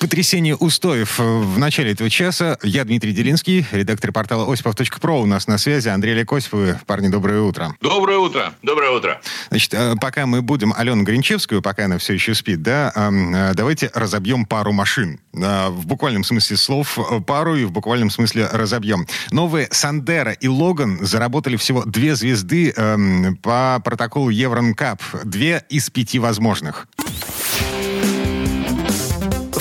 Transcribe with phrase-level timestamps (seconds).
[0.00, 2.58] Потрясение устоев в начале этого часа.
[2.62, 5.20] Я Дмитрий Делинский, редактор портала осипов.про.
[5.20, 6.80] У нас на связи Андрей Олег Осиповы.
[6.86, 7.76] Парни, доброе утро.
[7.82, 8.54] Доброе утро.
[8.62, 9.20] Доброе утро.
[9.50, 13.90] Значит, э, пока мы будем Алену Гринчевскую, пока она все еще спит, да, э, давайте
[13.94, 15.20] разобьем пару машин.
[15.34, 19.06] Э, В буквальном смысле слов э, пару и в буквальном смысле разобьем.
[19.30, 25.02] Новые Сандера и Логан заработали всего две звезды эм, по протоколу Евронкап.
[25.24, 26.88] Две из пяти возможных.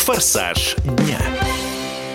[0.09, 1.19] «Форсаж дня».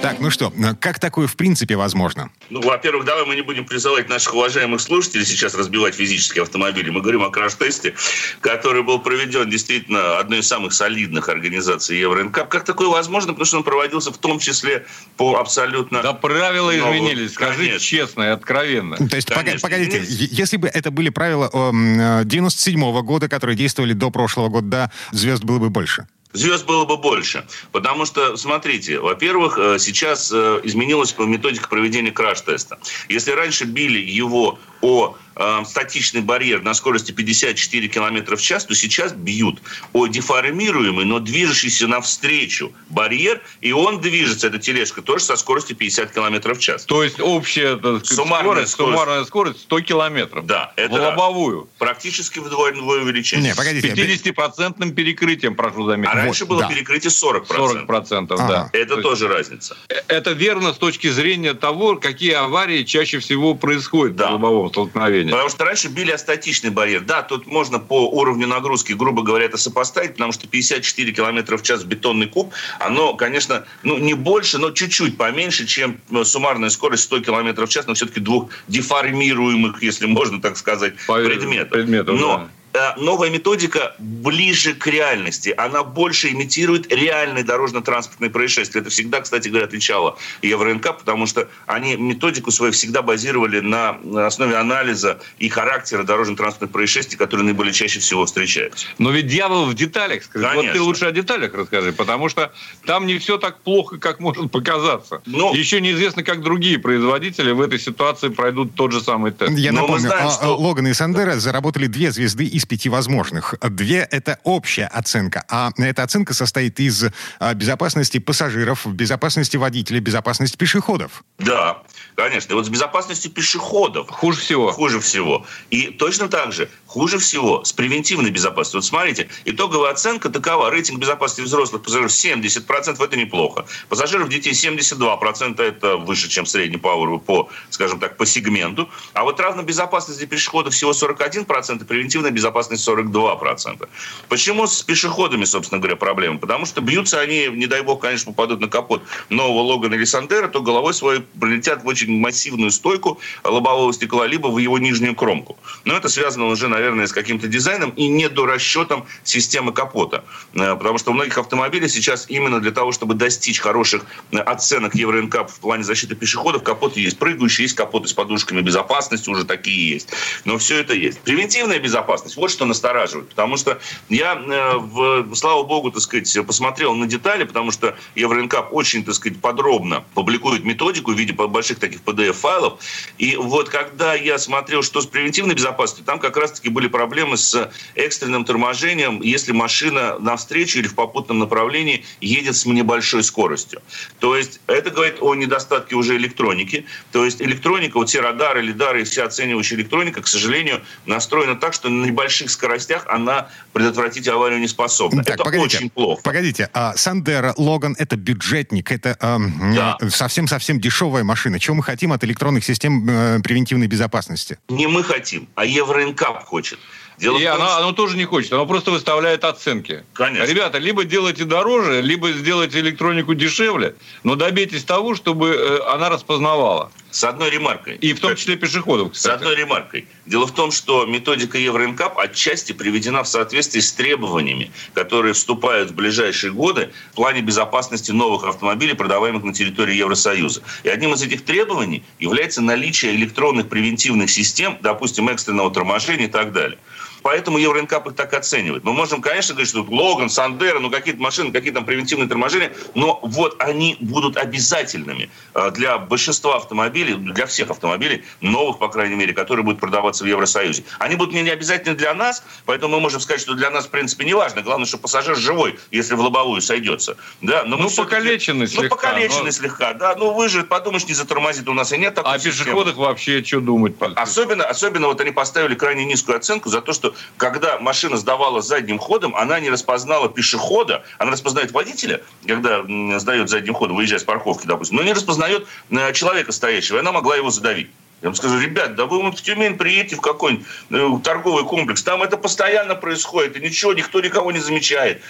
[0.02, 2.28] Так, ну что, как такое в принципе возможно?
[2.50, 6.90] Ну, во-первых, давай мы не будем призывать наших уважаемых слушателей сейчас разбивать физические автомобили.
[6.90, 7.94] Мы говорим о краш-тесте,
[8.40, 12.48] который был проведен действительно одной из самых солидных организаций Евроинкап.
[12.48, 13.32] Как такое возможно?
[13.32, 14.84] Потому что он проводился в том числе
[15.16, 16.02] по абсолютно...
[16.02, 17.78] Да правила новым- изменились, скажи Конечно.
[17.78, 18.96] честно и откровенно.
[18.96, 23.92] То есть, Конечно, погодите, если бы это были правила эм, э, 97 года, которые действовали
[23.92, 26.08] до прошлого года, да, звезд было бы больше.
[26.34, 27.46] Звезд было бы больше.
[27.72, 32.78] Потому что, смотрите, во-первых, э, сейчас э, изменилась методика проведения краш-теста.
[33.08, 38.74] Если раньше били его о э, статичный барьер на скорости 54 км в час, то
[38.74, 39.60] сейчас бьют
[39.92, 46.12] о деформируемый, но движущийся навстречу барьер, и он движется, эта тележка, тоже со скоростью 50
[46.12, 46.84] км в час.
[46.84, 48.92] То есть общая сказать, Суммарная скорость, скорость.
[48.98, 50.46] суммарная скорость 100 километров.
[50.46, 51.06] Да, В это раз.
[51.10, 51.68] лобовую.
[51.78, 53.48] Практически вдвое увеличение.
[53.48, 53.88] Не, С погодите.
[53.88, 56.68] 50-процентным перекрытием, прошу А раньше было да.
[56.68, 57.46] перекрытие 40%.
[57.86, 58.48] 40%, Ага.
[58.48, 58.70] да.
[58.72, 59.76] Это То есть тоже разница.
[60.08, 64.28] Это верно с точки зрения того, какие аварии чаще всего происходят Да.
[64.30, 65.30] в лобовом столкновении.
[65.30, 67.02] Потому что раньше били о статичный барьер.
[67.02, 71.62] Да, тут можно по уровню нагрузки, грубо говоря, это сопоставить, потому что 54 км в
[71.62, 77.04] час бетонный куб, оно, конечно, ну, не больше, но чуть-чуть поменьше, чем э, суммарная скорость
[77.04, 81.70] 100 км в час, но все-таки двух деформируемых, если можно так сказать, По- предметов.
[81.70, 82.63] предметов, но э,
[82.96, 85.54] новая методика ближе к реальности.
[85.56, 88.80] Она больше имитирует реальные дорожно-транспортные происшествия.
[88.80, 94.56] Это всегда, кстати говоря, отличало Евроинкап, потому что они методику свою всегда базировали на основе
[94.56, 98.86] анализа и характера дорожно-транспортных происшествий, которые наиболее чаще всего встречаются.
[98.98, 100.24] Но ведь дьявол в деталях.
[100.24, 100.44] Скажи.
[100.44, 100.82] Вот ты Конечно.
[100.84, 102.52] лучше о деталях расскажи, потому что
[102.86, 105.20] там не все так плохо, как может показаться.
[105.26, 109.52] Ну- Еще неизвестно, как другие производители в этой ситуации пройдут тот же самый тест.
[109.56, 112.63] Я Но мы напомню, знаем, а, что- а, Логан и Сандера заработали две звезды из
[112.68, 113.54] пяти возможных.
[113.60, 117.04] Две— это общая оценка, а эта оценка состоит из
[117.38, 121.24] а, безопасности пассажиров, безопасности водителей, безопасности пешеходов.
[121.38, 121.82] Да,
[122.14, 122.52] конечно.
[122.52, 124.72] И вот с безопасностью пешеходов Хуже всего.
[124.72, 125.46] хуже всего.
[125.70, 128.78] И точно так же хуже всего с превентивной безопасностью.
[128.78, 130.70] Вот смотрите, итоговая оценка такова.
[130.70, 133.66] Рейтинг безопасности взрослых пассажиров 70%, это неплохо.
[133.88, 138.88] Пассажиров детей 72%, это выше, чем средний по по, скажем так, по сегменту.
[139.12, 143.88] А вот равно безопасность для пешеходов всего 41%, и превентивная безопасность 42%.
[144.28, 146.38] Почему с пешеходами, собственно говоря, проблема?
[146.38, 150.46] Потому что бьются они, не дай бог, конечно, попадут на капот нового Логана или Сандера,
[150.46, 155.58] то головой своей прилетят в очень массивную стойку лобового стекла, либо в его нижнюю кромку.
[155.84, 160.24] Но это связано уже, наверное, с каким-то дизайном и недорасчетом системы капота.
[160.54, 164.94] Э, Потому что у многих автомобилей сейчас именно для того, чтобы достичь хороших э, оценок
[164.94, 169.90] Евроинкап в плане защиты пешеходов, капоты есть прыгающие, есть капоты с подушками безопасности, уже такие
[169.94, 170.10] есть.
[170.44, 171.20] Но все это есть.
[171.20, 173.28] Превентивная безопасность, вот что настораживает.
[173.30, 178.72] Потому что я, э, в, слава богу, так сказать, посмотрел на детали, потому что Евроинкап
[178.72, 182.80] очень, так сказать, подробно публикует методику в виде больших таких PDF-файлов.
[183.18, 187.70] И вот когда я смотрел, что с превентивной безопасностью, там как раз-таки были проблемы с
[187.94, 193.80] экстренным торможением, если машина навстречу или в попутном направлении едет с небольшой скоростью.
[194.18, 196.84] То есть это говорит о недостатке уже электроники.
[197.12, 201.72] То есть электроника, вот все радары, лидары и вся оценивающая электроника, к сожалению, настроена так,
[201.72, 205.22] что на небольших скоростях она предотвратить аварию не способна.
[205.22, 206.22] Так, это погодите, очень плохо.
[206.22, 209.96] Погодите, а Сандера, Логан— это бюджетник, это эм, Да.
[210.00, 211.60] э, совсем-совсем дешевая машина.
[211.60, 214.58] Чего мы хотим от электронных систем э, превентивной безопасности?
[214.68, 216.78] Не мы хотим, а Евроинкап хочет хочет.
[217.18, 217.78] Дело и том, оно, что...
[217.78, 220.04] оно тоже не хочет, оно просто выставляет оценки.
[220.12, 220.44] Конечно.
[220.44, 223.94] Ребята, либо делайте дороже, либо сделайте электронику дешевле,
[224.24, 226.90] но добейтесь того, чтобы э, она распознавала.
[227.10, 227.94] С одной ремаркой.
[227.98, 229.32] И в том числе пешеходов, кстати.
[229.32, 230.08] С одной ремаркой.
[230.26, 235.94] Дело в том, что методика Евроинкап отчасти приведена в соответствии с требованиями, которые вступают в
[235.94, 240.62] ближайшие годы в плане безопасности новых автомобилей, продаваемых на территории Евросоюза.
[240.82, 246.52] И одним из этих требований является наличие электронных превентивных систем, допустим, экстренного торможения и так
[246.52, 246.78] далее
[247.24, 248.84] поэтому Евроинкап их так оценивает.
[248.84, 253.18] Мы можем, конечно, говорить, что Логан, Сандера, ну какие-то машины, какие там превентивные торможения, но
[253.22, 259.32] вот они будут обязательными э, для большинства автомобилей, для всех автомобилей, новых, по крайней мере,
[259.32, 260.84] которые будут продаваться в Евросоюзе.
[260.98, 264.26] Они будут не обязательны для нас, поэтому мы можем сказать, что для нас, в принципе,
[264.26, 264.60] не важно.
[264.60, 267.16] Главное, что пассажир живой, если в лобовую сойдется.
[267.40, 268.82] Да, но ну, покалеченный слегка.
[268.82, 269.50] Ну, покалеченный но...
[269.50, 270.14] слегка, да.
[270.14, 271.70] Ну, выживет, подумаешь, не затормозит.
[271.70, 272.64] У нас и нет такой А системы.
[272.64, 273.94] пешеходах вообще что думать?
[274.16, 278.98] Особенно, особенно вот они поставили крайне низкую оценку за то, что когда машина сдавала задним
[278.98, 282.82] ходом, она не распознала пешехода, она распознает водителя, когда
[283.18, 287.12] сдает задним ходом, выезжая с парковки, допустим, но не распознает э, человека стоящего, и она
[287.12, 287.90] могла его задавить.
[288.24, 292.22] Я вам скажу, ребят, да вы в Тюмень приедете в какой-нибудь э, торговый комплекс, там
[292.22, 295.20] это постоянно происходит, и ничего, никто никого не замечает.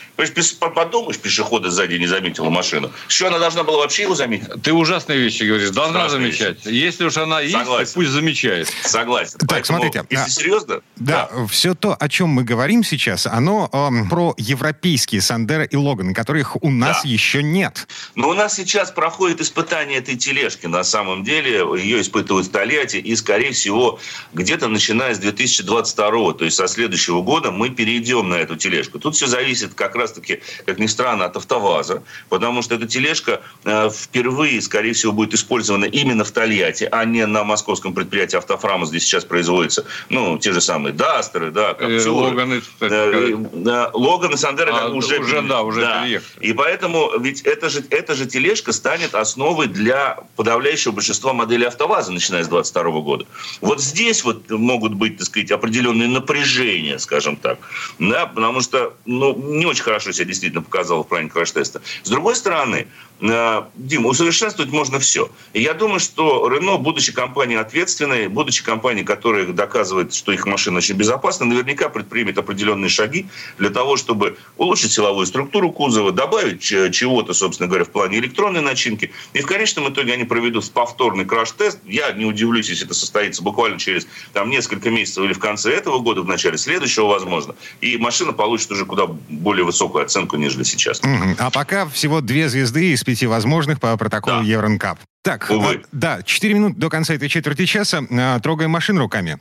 [0.73, 2.93] Подумаешь, пешехода сзади не заметила машину.
[3.09, 4.47] Что она должна была вообще его заметить?
[4.63, 6.65] Ты ужасные вещи говоришь, должна Страшные замечать.
[6.65, 6.77] Вещи.
[6.77, 7.93] Если уж она есть, Согласен.
[7.95, 8.73] пусть замечает.
[8.85, 9.39] Согласен.
[9.41, 10.07] Так, Поэтому, смотрите.
[10.11, 10.81] Если а, серьезно...
[10.95, 15.75] Да, да, все то, о чем мы говорим сейчас, оно э, про европейские Сандера и
[15.75, 17.09] Логан, которых у нас да.
[17.09, 17.89] еще нет.
[18.15, 21.65] Но у нас сейчас проходит испытание этой тележки, на самом деле.
[21.77, 23.99] Ее испытывают в Италии мероприятий, и, скорее всего,
[24.33, 28.99] где-то начиная с 2022, то есть со следующего года, мы перейдем на эту тележку.
[28.99, 33.91] Тут все зависит как раз-таки, как ни странно, от автоваза, потому что эта тележка э,
[33.91, 39.01] впервые, скорее всего, будет использована именно в Тольятти, а не на московском предприятии «Автофрама», где
[39.01, 41.77] сейчас производятся, ну, те же самые «Дастеры», да.
[41.79, 46.07] Э, Логаны, э, Логан и Сандеры а, уже, уже, да, уже да.
[46.41, 52.13] И поэтому ведь эта же, эта же тележка станет основой для подавляющего большинства моделей «АвтоВАЗа»,
[52.13, 53.27] начиная с 20 2022 года.
[53.61, 57.59] Вот здесь вот могут быть, так сказать, определенные напряжения, скажем так,
[57.99, 61.81] да, потому что ну, не очень хорошо себя действительно показал в плане краш-теста.
[62.03, 62.87] С другой стороны,
[63.31, 65.31] э, Дима, усовершенствовать можно все.
[65.53, 70.79] И я думаю, что Рено, будучи компанией ответственной, будучи компанией, которая доказывает, что их машина
[70.79, 73.27] очень безопасна, наверняка предпримет определенные шаги
[73.59, 79.13] для того, чтобы улучшить силовую структуру кузова, добавить чего-то, собственно говоря, в плане электронной начинки.
[79.33, 81.79] И в конечном итоге они проведут повторный краш-тест.
[81.87, 85.99] Я не удивлюсь, если это состоится буквально через там, несколько месяцев или в конце этого
[85.99, 91.01] года, в начале следующего, возможно, и машина получит уже куда более высокую оценку, нежели сейчас.
[91.39, 94.43] А пока всего две звезды из пяти возможных по протоколу да.
[94.43, 94.99] Евронкап.
[95.23, 95.83] Так, Увы.
[95.85, 98.03] А, да, 4 минуты до конца этой четверти часа.
[98.11, 99.37] А, трогаем машину руками.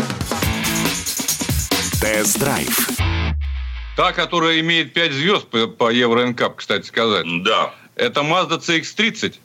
[2.00, 2.90] Тест-драйв.
[3.96, 7.26] Та, которая имеет 5 звезд по, по Евро кстати сказать.
[7.44, 7.74] Да.
[7.96, 9.40] Это Mazda CX-30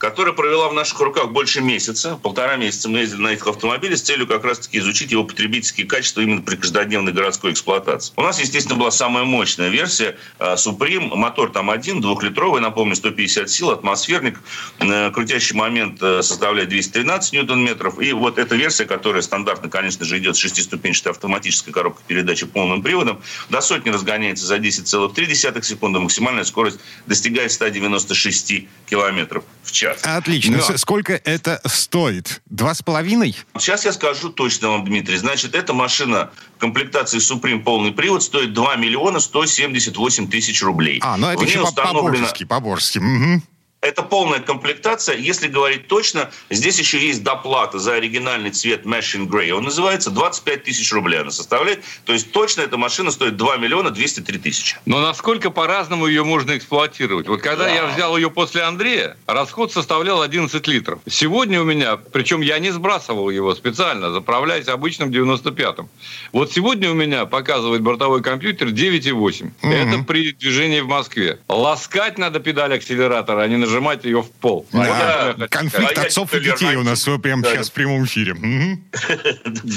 [0.00, 2.18] которая провела в наших руках больше месяца.
[2.22, 6.22] Полтора месяца мы ездили на этих автомобилях с целью как раз-таки изучить его потребительские качества
[6.22, 8.14] именно при каждодневной городской эксплуатации.
[8.16, 11.14] У нас, естественно, была самая мощная версия а, Supreme.
[11.14, 14.40] Мотор там один, двухлитровый, напомню, 150 сил, атмосферник.
[14.78, 18.00] Э, крутящий момент э, составляет 213 ньютон-метров.
[18.00, 22.82] И вот эта версия, которая стандартно, конечно же, идет с шестиступенчатой автоматической коробкой передачи полным
[22.82, 23.20] приводом,
[23.50, 25.98] до сотни разгоняется за 10,3 секунды.
[26.00, 29.89] Максимальная скорость достигает 196 километров в час.
[30.02, 30.58] Отлично.
[30.58, 30.76] Но...
[30.76, 32.42] Сколько это стоит?
[32.46, 33.36] Два с половиной?
[33.58, 35.16] Сейчас я скажу точно вам, Дмитрий.
[35.16, 41.00] Значит, эта машина комплектации Supreme полный привод стоит 2 миллиона 178 тысяч рублей.
[41.02, 42.12] А, ну это еще установлено...
[42.12, 42.98] по-божески, по-божески.
[42.98, 43.42] Угу.
[43.82, 45.16] Это полная комплектация.
[45.16, 49.52] Если говорить точно, здесь еще есть доплата за оригинальный цвет Machine Grey.
[49.52, 51.82] Он называется 25 тысяч рублей она составляет.
[52.04, 54.76] То есть точно эта машина стоит 2 миллиона 203 тысячи.
[54.84, 57.26] Но насколько по-разному ее можно эксплуатировать?
[57.26, 57.74] Вот когда да.
[57.74, 60.98] я взял ее после Андрея, расход составлял 11 литров.
[61.08, 65.88] Сегодня у меня, причем я не сбрасывал его специально, заправляясь обычным 95-м.
[66.32, 69.52] Вот сегодня у меня показывает бортовой компьютер 9,8.
[69.62, 69.72] Угу.
[69.72, 71.38] Это при движении в Москве.
[71.48, 73.69] Ласкать надо педаль акселератора, а не нажимать
[74.04, 74.66] ее в пол.
[74.72, 75.34] Да.
[75.38, 77.52] А Конфликт а отцов и детей у нас прямо да.
[77.52, 78.36] сейчас в прямом эфире.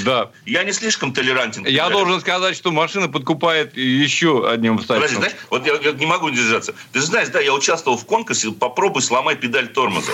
[0.04, 0.30] Да.
[0.44, 1.64] Я не слишком толерантен.
[1.66, 5.22] Я должен сказать, что машина подкупает еще одним обстоятельством.
[5.22, 6.74] Подожди, знаешь, вот я, я не могу держаться.
[6.92, 10.12] Ты знаешь, да, я участвовал в конкурсе «Попробуй сломай педаль тормоза».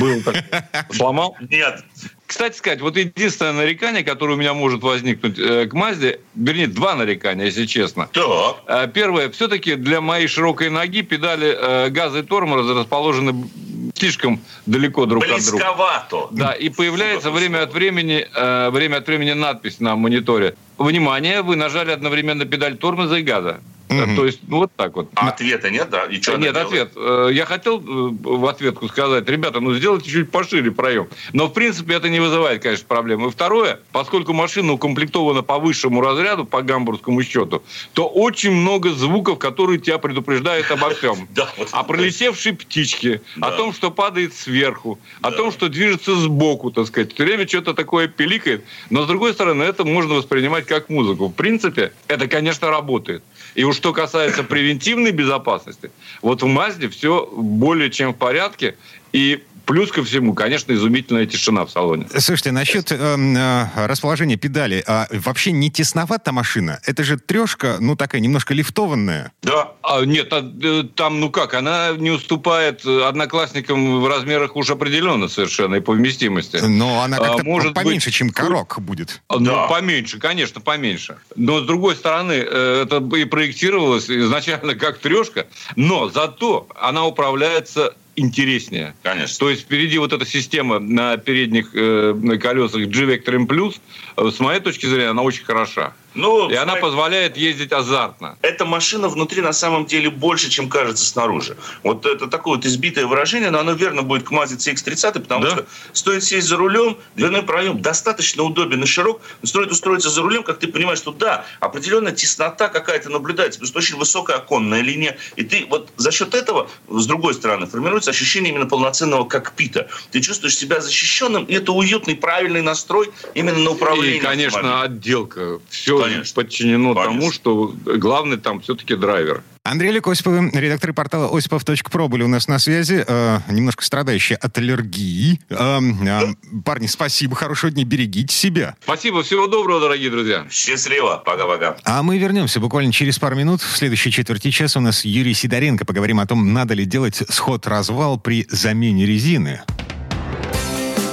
[0.00, 0.44] Был так.
[0.92, 1.36] Сломал?
[1.40, 1.84] Нет.
[2.28, 6.94] Кстати сказать, вот единственное нарекание, которое у меня может возникнуть э, к Мазде, вернее, два
[6.94, 8.06] нарекания, если честно.
[8.12, 8.56] Так.
[8.66, 13.48] Э, первое, все-таки для моей широкой ноги педали э, газа и тормоза расположены
[13.94, 16.02] слишком далеко друг Близковато.
[16.02, 16.28] от друга.
[16.32, 18.28] Да, и появляется время от времени,
[18.70, 23.60] время от времени надпись на мониторе внимание, вы нажали одновременно педаль тормоза и газа.
[23.88, 24.16] Mm-hmm.
[24.16, 25.08] То есть, ну, вот так вот.
[25.14, 26.04] А ответа нет, да?
[26.04, 26.92] И что нет, ответ.
[26.94, 27.82] Э, я хотел э,
[28.20, 31.08] в ответку сказать, ребята, ну, сделайте чуть пошире проем.
[31.32, 33.26] Но, в принципе, это не вызывает, конечно, проблем.
[33.26, 37.62] И второе, поскольку машина укомплектована по высшему разряду, по гамбургскому счету,
[37.94, 41.26] то очень много звуков, которые тебя предупреждают обо всем.
[41.72, 47.14] О пролетевшей птичке, о том, что падает сверху, о том, что движется сбоку, так сказать.
[47.14, 48.64] Все время что-то такое пиликает.
[48.90, 51.28] Но, с другой стороны, это можно воспринимать как музыку.
[51.28, 53.22] В принципе, это, конечно, работает.
[53.54, 55.90] И уж что касается превентивной безопасности,
[56.22, 58.76] вот в Мазде все более чем в порядке.
[59.12, 62.06] И Плюс ко всему, конечно, изумительная тишина в салоне.
[62.08, 64.82] Слушайте, насчет э, э, расположения педали.
[64.86, 66.80] А вообще не тесновата машина?
[66.86, 69.30] Это же трешка, ну, такая немножко лифтованная.
[69.42, 69.72] Да.
[69.82, 75.28] А, нет, а, э, там, ну как, она не уступает одноклассникам в размерах уж определенно
[75.28, 76.56] совершенно и по вместимости.
[76.56, 79.20] Но она как-то а, может поменьше, быть, чем корок будет.
[79.28, 79.66] Ну, да.
[79.66, 81.18] поменьше, конечно, поменьше.
[81.36, 85.46] Но, с другой стороны, э, это и проектировалось изначально как трешка,
[85.76, 88.94] но зато она управляется интереснее.
[89.02, 89.38] Конечно.
[89.38, 93.72] То есть впереди вот эта система на передних э, колесах G-Vector M+,
[94.16, 95.94] э, с моей точки зрения, она очень хороша.
[96.18, 98.36] Ну, и она позволяет ездить азартно.
[98.42, 101.56] Эта машина внутри на самом деле больше, чем кажется снаружи.
[101.84, 105.50] Вот это такое вот избитое выражение, но оно верно будет к Mazda CX-30, потому да?
[105.50, 110.22] что стоит сесть за рулем, дверной проем достаточно удобен и широк, но стоит устроиться за
[110.22, 114.80] рулем, как ты понимаешь, что да, определенная теснота какая-то наблюдается, потому что очень высокая оконная
[114.80, 119.88] линия, и ты вот за счет этого, с другой стороны, формируется ощущение именно полноценного кокпита.
[120.10, 124.16] Ты чувствуешь себя защищенным, и это уютный, правильный настрой именно на управлении.
[124.16, 125.60] И, конечно, отделка.
[125.70, 126.34] Все Конечно.
[126.34, 127.12] подчинено Конечно.
[127.12, 129.42] тому, что главный там все-таки драйвер.
[129.68, 134.56] Андрей Олег Осипов, редактор портала осипов.про были у нас на связи, э, немножко страдающие от
[134.56, 135.40] аллергии.
[135.50, 138.76] Э, э, парни, спасибо, хорошего дня, берегите себя.
[138.82, 140.46] Спасибо, всего доброго, дорогие друзья.
[140.50, 141.76] Счастливо, пока-пока.
[141.84, 143.60] А мы вернемся буквально через пару минут.
[143.60, 145.84] В следующей четверти часа у нас Юрий Сидоренко.
[145.84, 149.60] Поговорим о том, надо ли делать сход-развал при замене резины.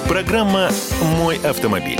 [0.07, 0.69] Программа
[1.01, 1.99] «Мой автомобиль».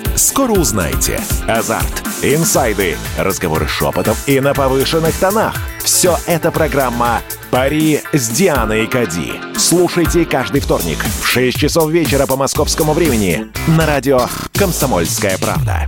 [0.15, 1.21] Скоро узнаете.
[1.47, 5.55] Азарт, инсайды, разговоры шепотов и на повышенных тонах.
[5.83, 9.33] Все это программа «Пари с Дианой Кади».
[9.57, 15.87] Слушайте каждый вторник в 6 часов вечера по московскому времени на радио «Комсомольская правда».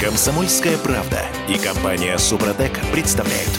[0.00, 3.50] «Комсомольская правда» и компания «Супротек» представляют.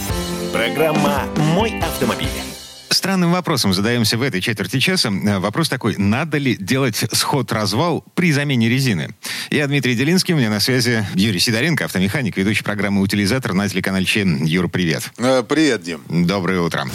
[0.52, 1.24] Программа
[1.56, 2.53] «Мой автомобиль».
[2.94, 5.10] Странным вопросом задаемся в этой четверти часа.
[5.10, 9.16] Э, вопрос такой, надо ли делать сход-развал при замене резины?
[9.50, 14.06] Я Дмитрий Делинский, у меня на связи Юрий Сидоренко, автомеханик, ведущий программы «Утилизатор» на телеканале
[14.06, 14.46] ЧЕН.
[14.46, 15.12] Юр, привет.
[15.18, 16.02] Э, привет, Дим.
[16.08, 16.86] Доброе утро.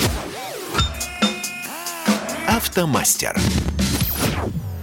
[2.47, 3.37] Автомастер.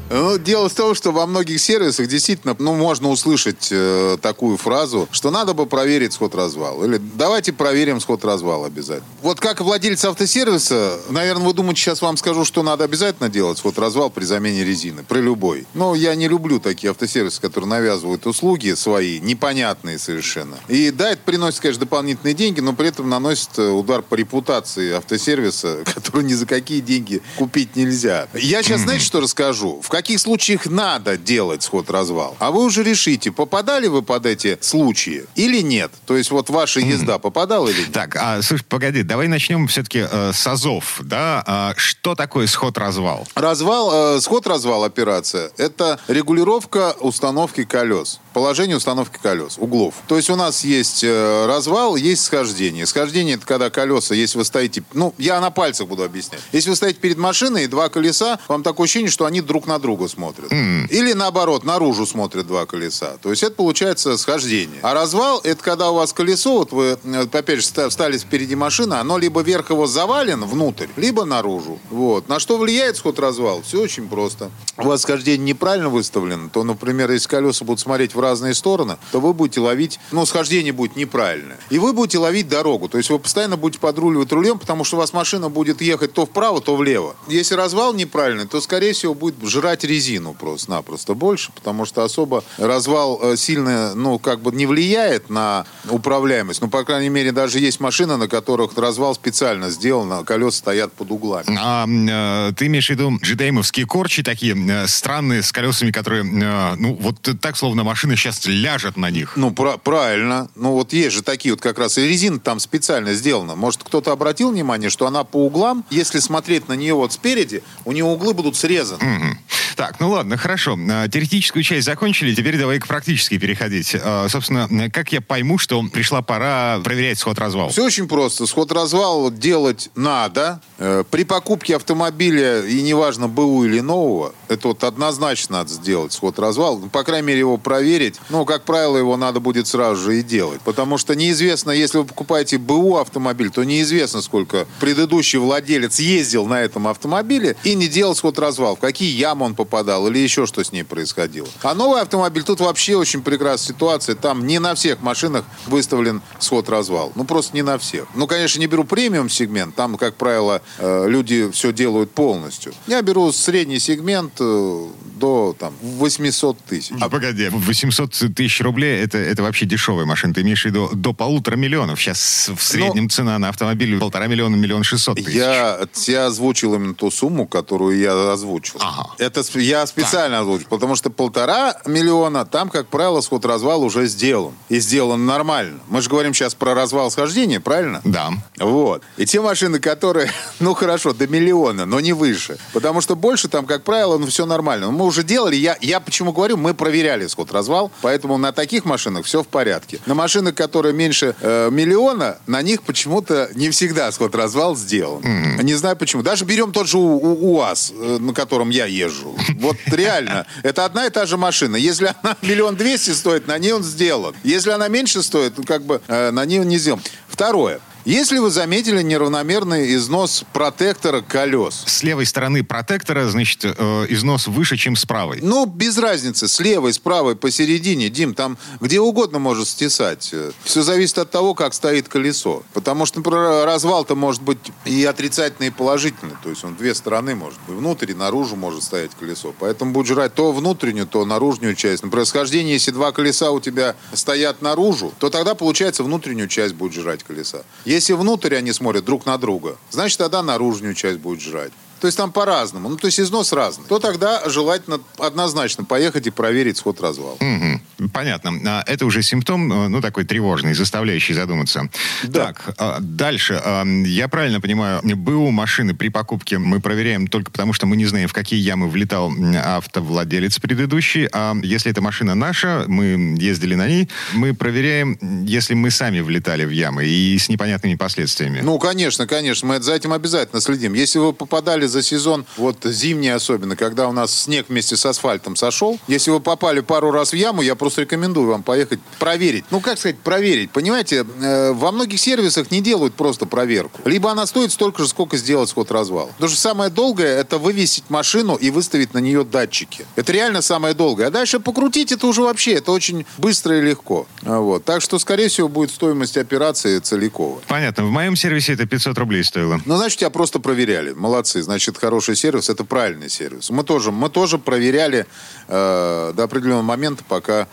[0.10, 5.08] Ну, дело в том, что во многих сервисах действительно ну, можно услышать э, такую фразу,
[5.12, 6.84] что надо бы проверить сход-развал.
[6.84, 9.08] Или давайте проверим сход-развал обязательно.
[9.24, 14.12] Вот как владелец автосервиса, наверное, вы думаете, сейчас вам скажу, что надо обязательно делать сход-развал
[14.12, 15.04] при замене резины.
[15.04, 15.66] При любой.
[15.74, 20.58] Но я не люблю такие автосервисы, которые навязывают услуги свои, непонятные совершенно.
[20.68, 24.94] И да, это приносит, конечно, дополнительные деньги, но при этом наносит э, удар по репутации
[24.94, 28.28] автосервиса, который ни за какие деньги купить нельзя.
[28.36, 29.82] Я сейчас, знаете, что расскажу?
[29.82, 32.36] В каких случаях надо делать сход-развал.
[32.40, 35.90] А вы уже решите, попадали вы под эти случаи или нет.
[36.06, 37.94] То есть вот ваша езда попадала или нет?
[37.94, 41.00] Так, а, слушай, погоди, давай начнем все-таки э, с АЗОВ.
[41.04, 41.42] Да?
[41.48, 43.26] А, что такое сход-развал?
[43.36, 49.94] Развал, э, сход-развал операция– это регулировка установки колес положение установки колес, углов.
[50.08, 52.86] То есть у нас есть э, развал, есть схождение.
[52.86, 56.42] Схождение это когда колеса, если вы стоите, ну, я на пальцах буду объяснять.
[56.52, 59.80] Если вы стоите перед машиной и два колеса, вам такое ощущение, что они друг на
[59.80, 60.52] друга смотрят.
[60.52, 60.88] Mm.
[60.90, 63.18] Или наоборот, наружу смотрят два колеса.
[63.22, 64.80] То есть это получается схождение.
[64.82, 68.96] А развал это когда у вас колесо, вот вы, э, опять же, встали впереди машины,
[68.96, 71.80] оно либо вверх его завален внутрь, либо наружу.
[71.90, 72.28] Вот.
[72.30, 73.62] На что влияет сход развал?
[73.62, 74.52] Все очень просто.
[74.78, 79.20] У вас схождение неправильно выставлено, то, например, если колеса будут смотреть в разные стороны, то
[79.20, 81.60] вы будете ловить, ну, схождение будет неправильное.
[81.70, 82.90] И вы будете ловить дорогу.
[82.90, 86.26] То есть вы постоянно будете подруливать рулем, потому что у вас машина будет ехать то
[86.26, 87.16] вправо, то влево.
[87.28, 92.44] Если развал неправильный, то, скорее всего, будет жрать брать резину просто-напросто больше, потому что особо
[92.58, 96.62] развал э, сильно, ну, как бы не влияет на управляемость.
[96.62, 100.94] Ну, по крайней мере, даже есть машины, на которых развал специально сделан, а колеса стоят
[100.94, 101.58] под углами.
[101.60, 106.76] А, э, ты имеешь в виду джедеймовские корчи такие э, странные, с колесами, которые, э,
[106.78, 109.34] ну, вот так, словно машина сейчас ляжет на них.
[109.36, 110.48] Ну, про- правильно.
[110.56, 113.56] Ну, вот есть же такие вот как раз, и резина там специально сделана.
[113.56, 117.92] Может, кто-то обратил внимание, что она по углам, если смотреть на нее вот спереди, у
[117.92, 119.04] нее углы будут срезаны.
[119.04, 119.40] Мгм.
[119.76, 120.78] Так, ну ладно, хорошо.
[120.90, 123.96] А, Теоретическую часть закончили, теперь давай к практической переходить.
[124.02, 127.70] А, Собственно, как я пойму, что пришла пора проверять сход-развал?
[127.70, 128.46] Все очень просто.
[128.46, 130.62] Сход-развал делать надо.
[130.78, 136.80] Э, При покупке автомобиля, и неважно, БУ или нового, это вот однозначно надо сделать сход-развал.
[136.80, 138.20] Ну, По крайней мере, его проверить.
[138.30, 140.62] Ну, как правило, его надо будет сразу же и делать.
[140.62, 146.62] Потому что неизвестно, если вы покупаете БУ автомобиль, то неизвестно, сколько предыдущий владелец ездил на
[146.62, 148.76] этом автомобиле и не делал сход-развал.
[148.76, 151.48] В какие ямы он попадал или еще что с ней происходило.
[151.64, 154.16] А новый автомобиль, тут вообще очень прекрасная ситуация.
[154.16, 157.12] Там не на всех машинах выставлен сход-развал.
[157.16, 158.06] Ну, просто не на всех.
[158.16, 159.76] Ну, конечно, не беру премиум сегмент.
[159.76, 162.74] Там, как правило, э, люди все делают полностью.
[162.88, 166.96] Я беру средний сегмент э, до там, 800 тысяч.
[167.00, 170.34] А погоди, 800 тысяч рублей это, это вообще дешевая машина.
[170.34, 172.00] Ты имеешь в виду до полутора миллионов.
[172.00, 175.34] Сейчас в среднем цена на автомобиль полтора миллиона, миллион шестьсот тысяч.
[175.34, 178.80] Я тебе озвучил именно ту сумму, которую я озвучил.
[178.80, 179.10] Ага.
[179.18, 184.54] Это я специально озвучил, потому что полтора миллиона, там, как правило, сход-развал уже сделан.
[184.70, 185.80] И сделан нормально.
[185.88, 188.02] Мы же говорим сейчас про развал схождения, правильно?
[188.04, 188.32] Да.
[188.60, 189.02] Вот.
[189.18, 192.58] И те машины, которые, ну хорошо, до миллиона, но не выше.
[192.74, 194.90] Потому что больше там, как правило, ну все нормально.
[194.92, 199.44] Мы уже делали, я, я почему говорю, мы проверяли сход-развал, поэтому на таких машинах все
[199.44, 200.00] в порядке.
[200.06, 205.22] На машинах, которые меньше э, миллиона, на них почему-то не всегда сход-развал сделан.
[205.62, 206.24] Не знаю почему.
[206.24, 209.35] Даже берем тот же У- У- УАЗ, э, на котором я езжу.
[209.56, 211.76] Вот реально, это одна и та же машина.
[211.76, 214.36] Если она миллион двести стоит, на ней он сделан.
[214.44, 217.02] Если она меньше стоит, ну, как бы э, на ней он не сделан.
[217.28, 217.80] Второе.
[218.06, 224.78] Если вы заметили неравномерный износ протектора колес, С левой стороны протектора, значит, э, износ выше,
[224.78, 225.40] чем с правой.
[225.42, 230.36] ну, без разницы, с левой, с правой, посередине, Дим, там где угодно может стесать.
[230.64, 232.62] Все зависит от того, как стоит колесо.
[232.74, 236.36] Потому что, например, развал-то может быть и отрицательный, и положительный.
[236.44, 237.76] То есть он две стороны может быть.
[237.76, 239.52] Внутрь и наружу может стоять колесо.
[239.60, 242.04] Поэтому будет жрать то внутреннюю, то наружную часть.
[242.04, 246.94] На происхождении, если два колеса у тебя стоят наружу, то тогда, получается, внутреннюю часть будет
[246.94, 247.64] жрать колеса.
[247.84, 251.72] Если внутрь они смотрят друг на друга, значит, тогда наружную часть будет жрать.
[252.00, 252.90] То есть там по-разному.
[252.90, 253.86] Ну, то есть износ разный.
[253.88, 257.38] То тогда желательно однозначно поехать и проверить сход развала.
[257.40, 257.82] Мгм.
[258.14, 258.52] Понятно.
[258.66, 261.90] А, Это уже симптом, э, ну, такой тревожный, заставляющий задуматься.
[262.24, 262.48] Да.
[262.48, 263.62] Так, а, дальше.
[263.64, 268.06] А, Я правильно понимаю, БУ машины при покупке мы проверяем только потому, что мы не
[268.06, 269.32] знаем, в какие ямы влетал
[269.64, 271.28] автовладелец предыдущий.
[271.32, 276.66] А если эта машина наша, мы ездили на ней, мы проверяем, если мы сами влетали
[276.66, 278.62] в ямы и с непонятными последствиями.
[278.62, 280.94] Ну, конечно, конечно, мы за этим обязательно следим.
[280.94, 285.56] Если вы попадали за сезон, вот зимний особенно, когда у нас снег вместе с асфальтом
[285.56, 289.66] сошел, если вы попали пару раз в яму, я просто рекомендую вам поехать проверить.
[289.72, 290.72] Ну, как сказать, проверить.
[290.72, 294.02] Понимаете, э, во многих сервисах не делают просто проверку.
[294.06, 296.28] Либо она стоит столько же, сколько сделать сход развал.
[296.36, 300.06] Потому что самое долгое это вывесить машину и выставить на нее датчики.
[300.16, 301.28] Это реально самое долгое.
[301.28, 304.28] А дальше покрутить это уже вообще, это очень быстро и легко.
[304.44, 304.86] А Вот.
[304.86, 307.62] Так что, скорее всего, будет стоимость операции целиковая.
[307.68, 308.06] Понятно.
[308.06, 309.80] В моем сервисе это 500 рублей стоило.
[309.86, 311.14] Ну, значит, тебя просто проверяли.
[311.14, 311.62] Молодцы.
[311.62, 313.70] Значит, хороший сервис– это правильный сервис.
[313.70, 315.26] Мы тоже, мы тоже проверяли
[315.68, 317.68] э, до определенного момента, пока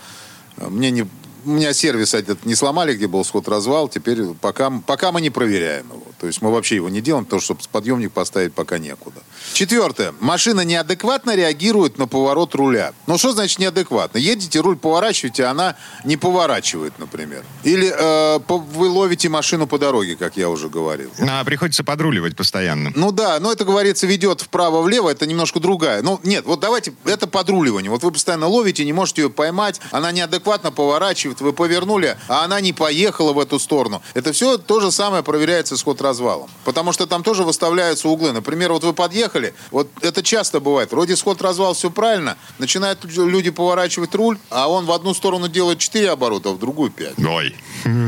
[0.56, 1.02] э, мне не...
[1.44, 3.88] У меня сервис этот не сломали, где был сход-развал.
[3.88, 6.01] Теперь пока, пока мы не проверяем его.
[6.22, 9.20] То есть мы вообще его не делаем, потому что подъемник поставить пока некуда.
[9.54, 10.14] Четвертое.
[10.20, 12.92] Машина неадекватно реагирует на поворот руля.
[13.08, 14.18] Ну, что значит неадекватно?
[14.18, 17.42] Едете, руль поворачиваете, она не поворачивает, например.
[17.64, 21.10] Или э, вы ловите машину по дороге, как я уже говорил.
[21.18, 22.92] А, приходится подруливать постоянно.
[22.94, 26.02] Ну да, но это, говорится, ведет вправо-влево, это немножко другая.
[26.02, 27.90] Ну нет, вот давайте, это подруливание.
[27.90, 32.60] Вот вы постоянно ловите, не можете ее поймать, она неадекватно поворачивает, вы повернули, а она
[32.60, 34.02] не поехала в эту сторону.
[34.14, 36.50] Это все то же самое проверяется с ход-развалом.
[36.64, 38.32] Потому что там тоже выставляются углы.
[38.32, 40.92] Например, вот вы подъехали, вот это часто бывает.
[40.92, 46.10] Вроде сход-развал все правильно, начинают люди поворачивать руль, а он в одну сторону делает 4
[46.10, 47.14] оборота, а в другую 5.
[47.18, 47.54] Ой.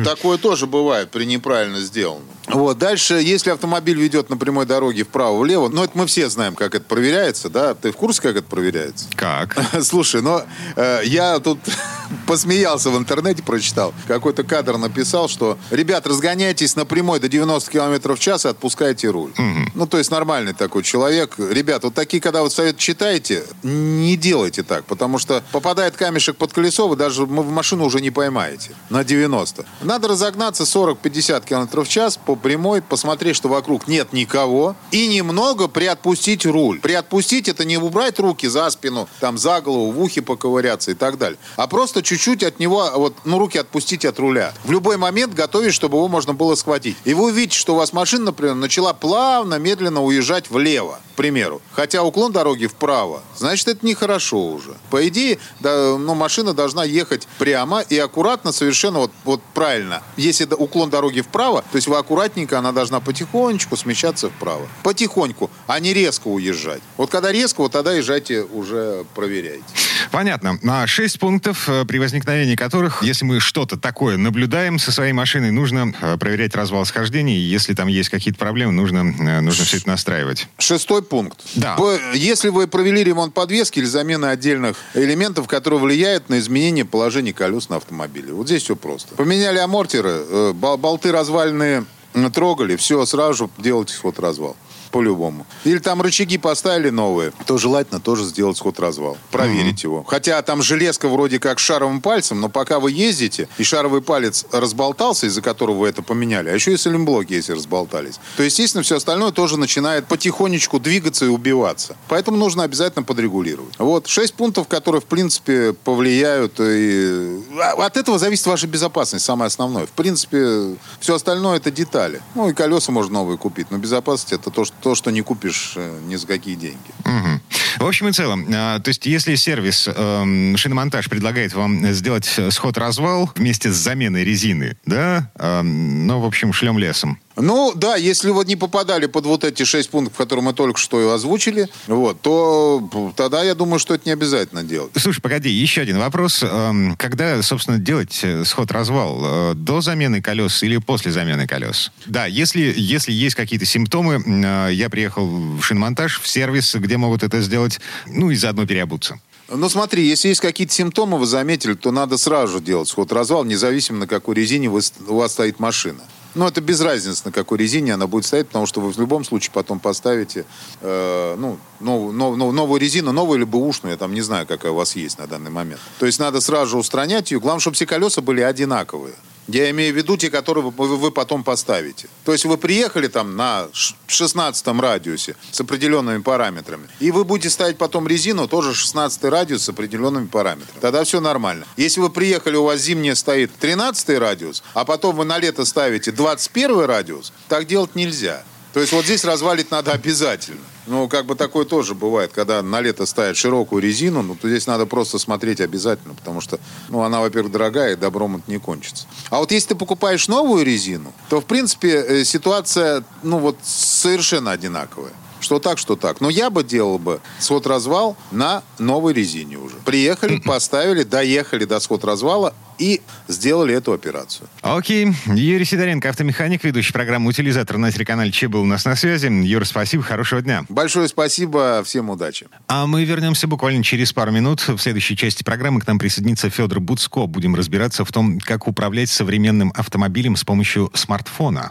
[0.05, 2.29] Такое тоже бывает при неправильно сделанном.
[2.47, 2.79] Вот.
[2.79, 6.85] Дальше, если автомобиль ведет на прямой дороге вправо-влево, ну, это мы все знаем, как это
[6.85, 7.75] проверяется, да?
[7.75, 9.07] Ты в курсе, как это проверяется?
[9.15, 9.57] Как?
[9.83, 10.43] Слушай, но
[10.77, 11.59] э, я тут
[12.27, 13.95] посмеялся в интернете, прочитал.
[14.07, 19.09] Какой-то кадр написал, что, ребят, разгоняйтесь на прямой до 90 км в час и отпускайте
[19.09, 19.31] руль.
[19.31, 19.71] Угу.
[19.75, 21.35] Ну, то есть нормальный такой человек.
[21.39, 26.53] Ребят, вот такие, когда вы совет читаете, не делайте так, потому что попадает камешек под
[26.53, 29.65] колесо, вы даже в машину уже не поймаете на 90.
[29.83, 35.69] Надо разогнаться 40-50 км в час по прямой, посмотреть, что вокруг нет никого, и немного
[35.69, 36.81] приотпустить руль.
[36.81, 41.19] Приотпустить это не убрать руки за спину, там за голову, в ухе поковыряться и так
[41.19, 44.53] далее, а просто чуть-чуть от него, вот, ну, руки отпустить от руля.
[44.65, 46.97] В любой момент готовить, чтобы его можно было схватить.
[47.05, 51.61] И вы увидите, что у вас машина, например, начала плавно, медленно уезжать влево, к примеру.
[51.73, 53.23] Хотя уклон дороги вправо.
[53.37, 54.75] Значит, это нехорошо уже.
[54.91, 60.03] По идее, да, ну, машина должна ехать прямо и аккуратно, совершенно вот, вот правильно.
[60.17, 64.67] Если уклон дороги вправо, то есть вы аккуратненько, она должна потихонечку смещаться вправо.
[64.83, 66.81] Потихоньку, а не резко уезжать.
[66.97, 69.65] Вот когда резко, вот тогда езжайте уже проверяйте.
[70.11, 70.59] Понятно.
[70.67, 75.51] А шесть пунктов, э, при возникновении которых, если мы что-то такое наблюдаем со своей машиной,
[75.51, 77.37] нужно э, проверять развал схождений.
[77.37, 80.49] Если там есть какие-то проблемы, нужно, э, нужно все это настраивать.
[80.59, 81.41] Шестой пункт.
[81.57, 81.77] Да.
[82.15, 87.69] Если вы провели ремонт подвески или замену отдельных элементов, которые влияют на изменение положения колес
[87.69, 88.33] на автомобиле.
[88.33, 89.15] Вот здесь все просто.
[89.17, 91.85] Поменяли амортеры, болты развальные
[92.31, 94.57] трогали, все, сразу же делайте ход развал
[94.95, 95.45] по-любому.
[95.65, 99.17] Или там рычаги поставили новые, то желательно тоже сделать сход-развал.
[99.33, 99.89] Проверить mm-hmm.
[99.89, 100.05] его.
[100.05, 105.27] Хотя там железка вроде как шаровым пальцем, но пока вы ездите, и шаровый палец разболтался,
[105.27, 109.33] из-за которого вы это поменяли, а еще и салимблоки, если разболтались, то, естественно, все остальное
[109.33, 111.97] тоже начинает потихонечку двигаться и убиваться.
[112.09, 113.75] Поэтому нужно обязательно подрегулировать.
[113.79, 114.07] Вот.
[114.07, 116.61] Шесть пунктов, которые, в принципе, повлияют.
[116.61, 117.41] И...
[117.61, 119.87] А, от этого зависит ваша безопасность, самое основное.
[119.87, 122.23] В принципе, все остальное это детали.
[122.37, 125.73] Ну, и колеса можно новые купить, но безопасность это то, что то, что не купишь
[125.77, 126.93] э, ни за какие деньги.
[127.07, 127.41] Угу.
[127.79, 133.31] В общем и целом, а, то есть если сервис э, шиномонтаж предлагает вам сделать сход-развал
[133.35, 137.19] вместе с заменой резины, да, э, ну, в общем, шлем лесом.
[137.37, 141.01] Ну, да, если вот не попадали под вот эти шесть пунктов, которые мы только что
[141.01, 144.93] и озвучили, вот, то тогда я думаю, что это не обязательно делать.
[144.97, 146.43] Слушай, погоди, еще один вопрос.
[146.43, 149.21] Эм, когда, собственно, делать э, сход-развал?
[149.25, 151.91] Э, до замены колес или после замены колес?
[152.07, 157.25] Да, если, если есть какие-то симптомы, э, я приехал в шиномонтаж, в сервис, где могут
[157.25, 157.64] это сделать,
[158.07, 159.19] ну и заодно переобуться.
[159.49, 164.07] Ну, смотри, если есть какие-то симптомы, вы заметили, то надо сразу делать сход-развал, независимо на
[164.07, 166.01] какой резине вы, у вас стоит машина.
[166.35, 169.25] Ну, это без разницы, на какой резине она будет стоять, потому что вы в любом
[169.25, 170.45] случае потом поставите
[170.81, 174.75] э, ну, новую, новую, новую резину, новую или бэушную, я там не знаю, какая у
[174.75, 175.81] вас есть на данный момент.
[176.01, 177.39] То есть надо сразу же устранять ее.
[177.39, 179.15] Главное, чтобы все колеса были одинаковые.
[179.47, 182.09] Я имею в виду те, которые вы, потом поставите.
[182.25, 183.69] То есть вы приехали там на
[184.07, 189.69] 16 радиусе с определенными параметрами, и вы будете ставить потом резину, тоже 16 радиус с
[189.69, 190.81] определенными параметрами.
[190.81, 191.67] Тогда все нормально.
[191.77, 196.11] Если вы приехали, у вас зимняя стоит 13 радиус, а потом вы на лето ставите
[196.11, 198.45] 21 радиус, так делать нельзя.
[198.73, 200.61] То есть вот здесь развалить надо обязательно.
[200.87, 204.67] Ну, как бы такое тоже бывает, когда на лето ставят широкую резину, ну, то здесь
[204.67, 209.07] надо просто смотреть обязательно, потому что, ну, она, во-первых, дорогая, и добром это не кончится.
[209.31, 214.51] А вот если ты покупаешь новую резину, то, в принципе, э, ситуация, ну, вот совершенно
[214.51, 215.13] одинаковая.
[215.45, 216.23] Что так, что так.
[216.23, 219.77] Но я бы делал бы сход-развал на новой резине уже.
[219.85, 224.49] Приехали, поставили, доехали до сход-развала, и сделали эту операцию.
[224.63, 225.13] Окей.
[225.27, 229.27] Юрий Сидоренко, автомеханик, ведущий программы «Утилизатор» на телеканале Че был у нас на связи.
[229.27, 230.65] Юра, спасибо, хорошего дня.
[230.69, 232.49] Большое спасибо, всем удачи.
[232.67, 234.67] А мы вернемся буквально через пару минут.
[234.67, 237.27] В следующей части программы к нам присоединится Федор Буцко.
[237.27, 241.71] Будем разбираться в том, как управлять современным автомобилем с помощью смартфона.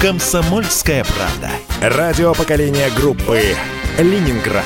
[0.00, 1.50] «Комсомольская правда».
[1.80, 3.42] Радио поколения группы
[3.98, 4.64] «Ленинград».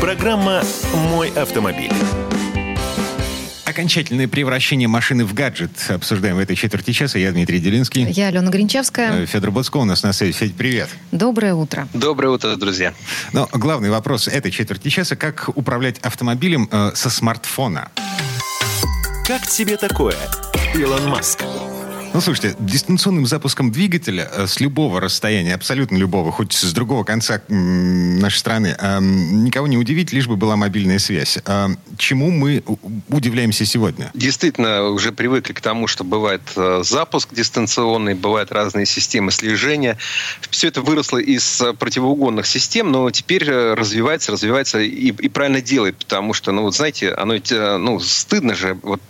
[0.00, 0.62] Программа
[0.94, 1.92] «Мой автомобиль».
[3.70, 7.20] Окончательное превращение машины в гаджет обсуждаем в этой четверти часа.
[7.20, 8.10] Я Дмитрий Делинский.
[8.10, 9.22] Я Алена Гринчевская.
[9.22, 10.32] Э, Федор Боцко у нас на связи.
[10.32, 10.88] Федь, привет.
[11.12, 11.86] Доброе утро.
[11.94, 12.92] Доброе утро, друзья.
[13.32, 17.90] Но главный вопрос этой четверти часа– как управлять автомобилем э, со смартфона?
[19.24, 20.16] Как тебе такое,
[20.73, 21.43] Илон Маск?
[22.12, 27.40] Ну, слушайте, дистанционным запуском двигателя э, с любого расстояния, абсолютно любого, хоть с другого конца
[27.48, 31.38] нашей страны, э, никого не удивить, лишь бы была мобильная связь.
[31.46, 31.68] Э,
[31.98, 32.64] чему мы
[33.10, 34.10] удивляемся сегодня?
[34.14, 36.42] Действительно, уже привыкли к тому, что бывает
[36.80, 39.96] запуск дистанционный, бывают разные системы слежения.
[40.50, 46.34] Все это выросло из противоугонных систем, но теперь развивается, развивается и, и правильно делает, потому
[46.34, 47.34] что, ну, вот знаете, оно
[47.78, 48.76] ну, стыдно же.
[48.82, 49.00] Вот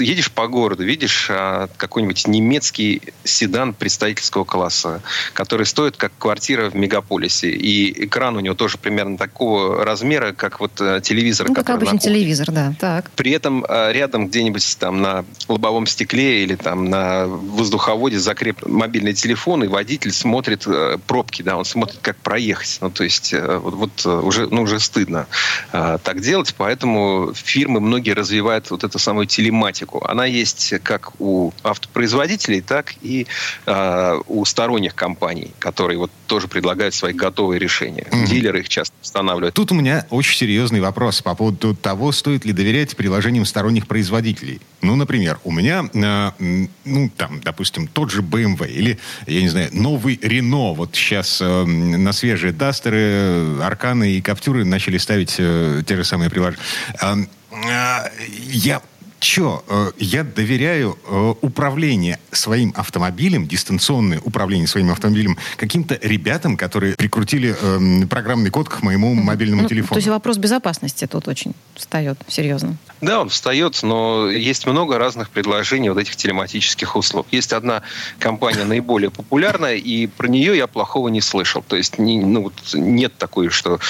[0.00, 1.30] едешь по городу, видишь
[1.76, 7.50] какой-нибудь немецкий седан представительского класса, который стоит как квартира в мегаполисе.
[7.50, 11.48] И экран у него тоже примерно такого размера, как вот э, телевизор.
[11.48, 12.74] Ну, как обычный телевизор, да.
[12.78, 13.10] Так.
[13.10, 19.14] При этом э, рядом где-нибудь там на лобовом стекле или там на воздуховоде закреплен мобильный
[19.14, 22.78] телефон, и водитель смотрит э, пробки, да, он смотрит, как проехать.
[22.80, 25.26] Ну, то есть вот, вот уже, ну, уже стыдно
[25.72, 30.04] так делать, поэтому фирмы многие развивают вот эту самую телематику.
[30.04, 33.26] Она есть как у автопроизводителей, производителей, так и
[33.66, 38.06] э, у сторонних компаний, которые вот тоже предлагают свои готовые решения.
[38.10, 38.26] Mm-hmm.
[38.26, 39.54] Дилеры их часто устанавливают.
[39.54, 44.60] Тут у меня очень серьезный вопрос по поводу того, стоит ли доверять приложениям сторонних производителей.
[44.82, 49.70] Ну, например, у меня, э, ну, там, допустим, тот же BMW или, я не знаю,
[49.72, 50.74] новый Renault.
[50.74, 56.30] Вот сейчас э, на свежие Дастеры, Арканы и Каптюры начали ставить э, те же самые
[56.30, 56.62] приложения.
[57.00, 57.14] Э,
[57.50, 58.10] э,
[58.50, 58.82] я
[59.20, 66.94] Че, э, я доверяю э, управление своим автомобилем, дистанционное управление своим автомобилем каким-то ребятам, которые
[66.94, 69.94] прикрутили э, программный код к моему мобильному ну, телефону.
[69.94, 72.76] То есть вопрос безопасности тут очень встает серьезно.
[73.00, 77.26] Да, он встает, но есть много разных предложений вот этих телематических услуг.
[77.32, 77.82] Есть одна
[78.20, 81.64] компания наиболее популярная, и про нее я плохого не слышал.
[81.66, 83.80] То есть не, ну, вот нет такой, что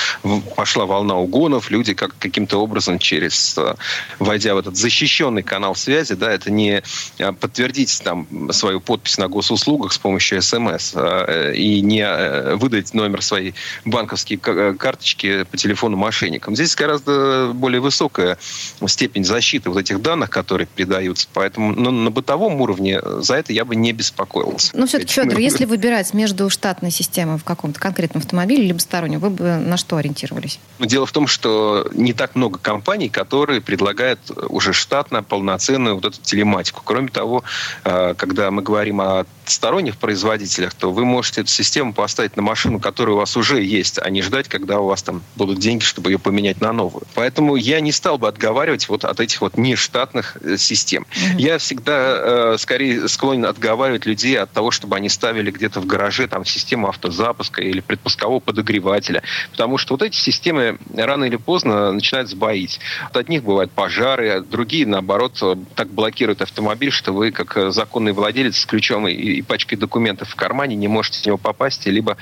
[0.57, 3.57] пошла волна угонов, люди как, каким-то образом через,
[4.19, 6.83] войдя в этот защищенный защищенный канал связи, да, это не
[7.19, 12.55] а, подтвердить там свою подпись на госуслугах с помощью СМС а, э, и не э,
[12.55, 13.55] выдать номер своей
[13.85, 16.55] банковской э, карточки по телефону мошенникам.
[16.55, 18.39] Здесь гораздо более высокая
[18.87, 21.27] степень защиты вот этих данных, которые передаются.
[21.33, 24.71] Поэтому ну, на бытовом уровне за это я бы не беспокоился.
[24.75, 29.31] Ну, все-таки, Федор, если выбирать между штатной системой в каком-то конкретном автомобиле либо стороннем, вы
[29.31, 30.61] бы на что ориентировались?
[30.79, 36.05] Дело в том, что не так много компаний, которые предлагают уже штат на полноценную вот
[36.05, 36.83] эту телематику.
[36.85, 37.45] Кроме того,
[37.85, 42.81] э, когда мы говорим о сторонних производителях, то вы можете эту систему поставить на машину,
[42.81, 46.11] которая у вас уже есть, а не ждать, когда у вас там будут деньги, чтобы
[46.11, 47.05] ее поменять на новую.
[47.15, 51.07] Поэтому я не стал бы отговаривать вот от этих вот нештатных э, систем.
[51.11, 51.41] Mm-hmm.
[51.41, 56.27] Я всегда э, скорее склонен отговаривать людей от того, чтобы они ставили где-то в гараже
[56.29, 62.29] там систему автозапуска или предпускового подогревателя, потому что вот эти системы рано или поздно начинают
[62.29, 62.81] сбоить.
[63.13, 65.43] От них бывают пожары, другие, наоборот,
[65.75, 70.29] так блокируют автомобиль, что вы, как э, законный владелец с ключом и и пачкой документов
[70.29, 72.17] в кармане, не можете в него попасть, либо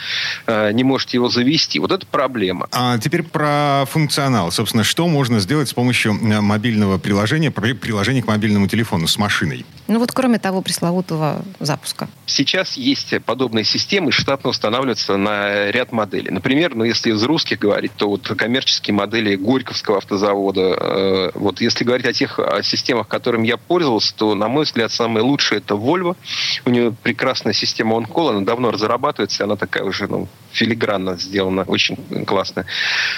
[0.47, 1.79] э, не можете его завести.
[1.79, 2.69] Вот это проблема.
[2.73, 4.51] А теперь про функционал.
[4.51, 9.65] Собственно, что можно сделать с помощью э, мобильного приложения, приложения к мобильному телефону с машиной?
[9.89, 12.09] Ну вот кроме того пресловутого запуска.
[12.27, 16.31] Сейчас есть подобные системы, штатно устанавливаются на ряд моделей.
[16.31, 20.61] Например, ну если из русских говорить, то вот коммерческие модели Горьковского автозавода.
[20.61, 24.93] Э, вот если говорить о тех о системах, которыми я пользовался, то, на мой взгляд,
[24.93, 26.17] самое лучшее это Volvo.
[26.65, 31.97] У нее прекрасная система OnCall, она давно разрабатывается, она такая уже ну, филигранно сделана, очень
[32.25, 32.67] классная.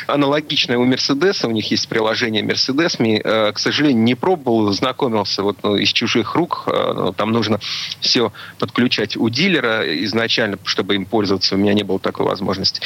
[0.07, 5.59] Аналогичная у Mercedes, у них есть приложение Mercedes, э, к сожалению, не пробовал, знакомился вот
[5.63, 7.61] ну, из чужих рук, э, ну, там нужно
[8.01, 12.81] все подключать у дилера изначально, чтобы им пользоваться, у меня не было такой возможности.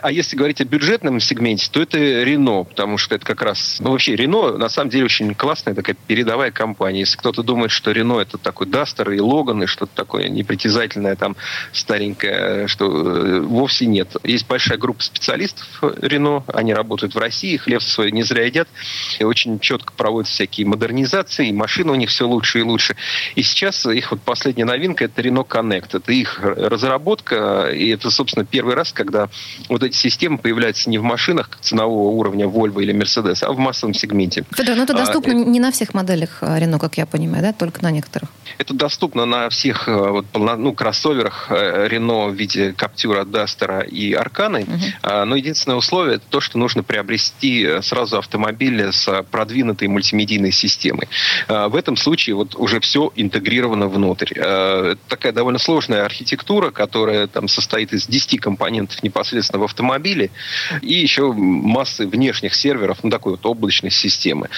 [0.00, 3.90] А если говорить о бюджетном сегменте, то это Renault, потому что это как раз, ну
[3.90, 7.00] вообще Renault на самом деле очень классная такая передовая компания.
[7.00, 11.36] Если кто-то думает, что Renault это такой Duster и Logan и что-то такое непритязательная, там,
[11.72, 14.16] старенькая, что э, вовсе нет.
[14.24, 15.66] Есть большая группа специалистов
[16.00, 18.68] Рено, они работают в России, хлеб свой не зря едят,
[19.18, 22.96] и очень четко проводят всякие модернизации, и машины у них все лучше и лучше.
[23.34, 25.88] И сейчас их вот последняя новинка– это Renault Connect.
[25.92, 29.28] Это их разработка, и это, собственно, первый раз, когда
[29.68, 33.94] вот эти системы появляются не в машинах ценового уровня Volvo или Mercedes, а в массовом
[33.94, 34.44] сегменте.
[34.54, 37.42] Федор, но ну это а, доступно а, не на всех моделях Renault, как я понимаю,
[37.42, 38.28] да, только на некоторых?
[38.58, 44.62] Это доступно на всех вот, ну, кроссоверах Renault э, в виде Captura, Duster и Арканы.
[44.62, 45.24] Угу.
[45.24, 51.08] Но единственное условие это то, что нужно приобрести сразу автомобиль с продвинутой мультимедийной системой.
[51.48, 54.32] В этом случае вот уже все интегрировано внутрь.
[54.32, 60.30] Это такая довольно сложная архитектура, которая там состоит из 10 компонентов непосредственно в автомобиле
[60.82, 64.48] и еще массы внешних серверов, ну такой вот облачной системы.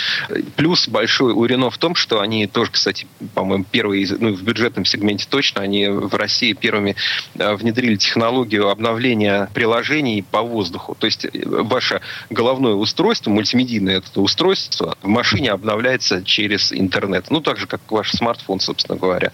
[0.56, 4.84] Плюс большой у Рено в том, что они тоже, кстати, по-моему, первые, ну, в бюджетном
[4.84, 6.96] сегменте точно, они в России первыми
[7.36, 10.96] э, внедрили технологию обновления приложений по воздуху.
[10.98, 12.00] То есть э, ваше
[12.30, 17.30] головное устройство, мультимедийное это устройство, в машине обновляется через интернет.
[17.30, 19.30] Ну, так же, как ваш смартфон, собственно говоря.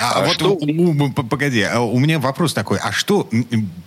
[0.00, 0.52] А, а вот что...
[0.52, 2.78] у, у, погоди, а у меня вопрос такой.
[2.78, 3.28] А что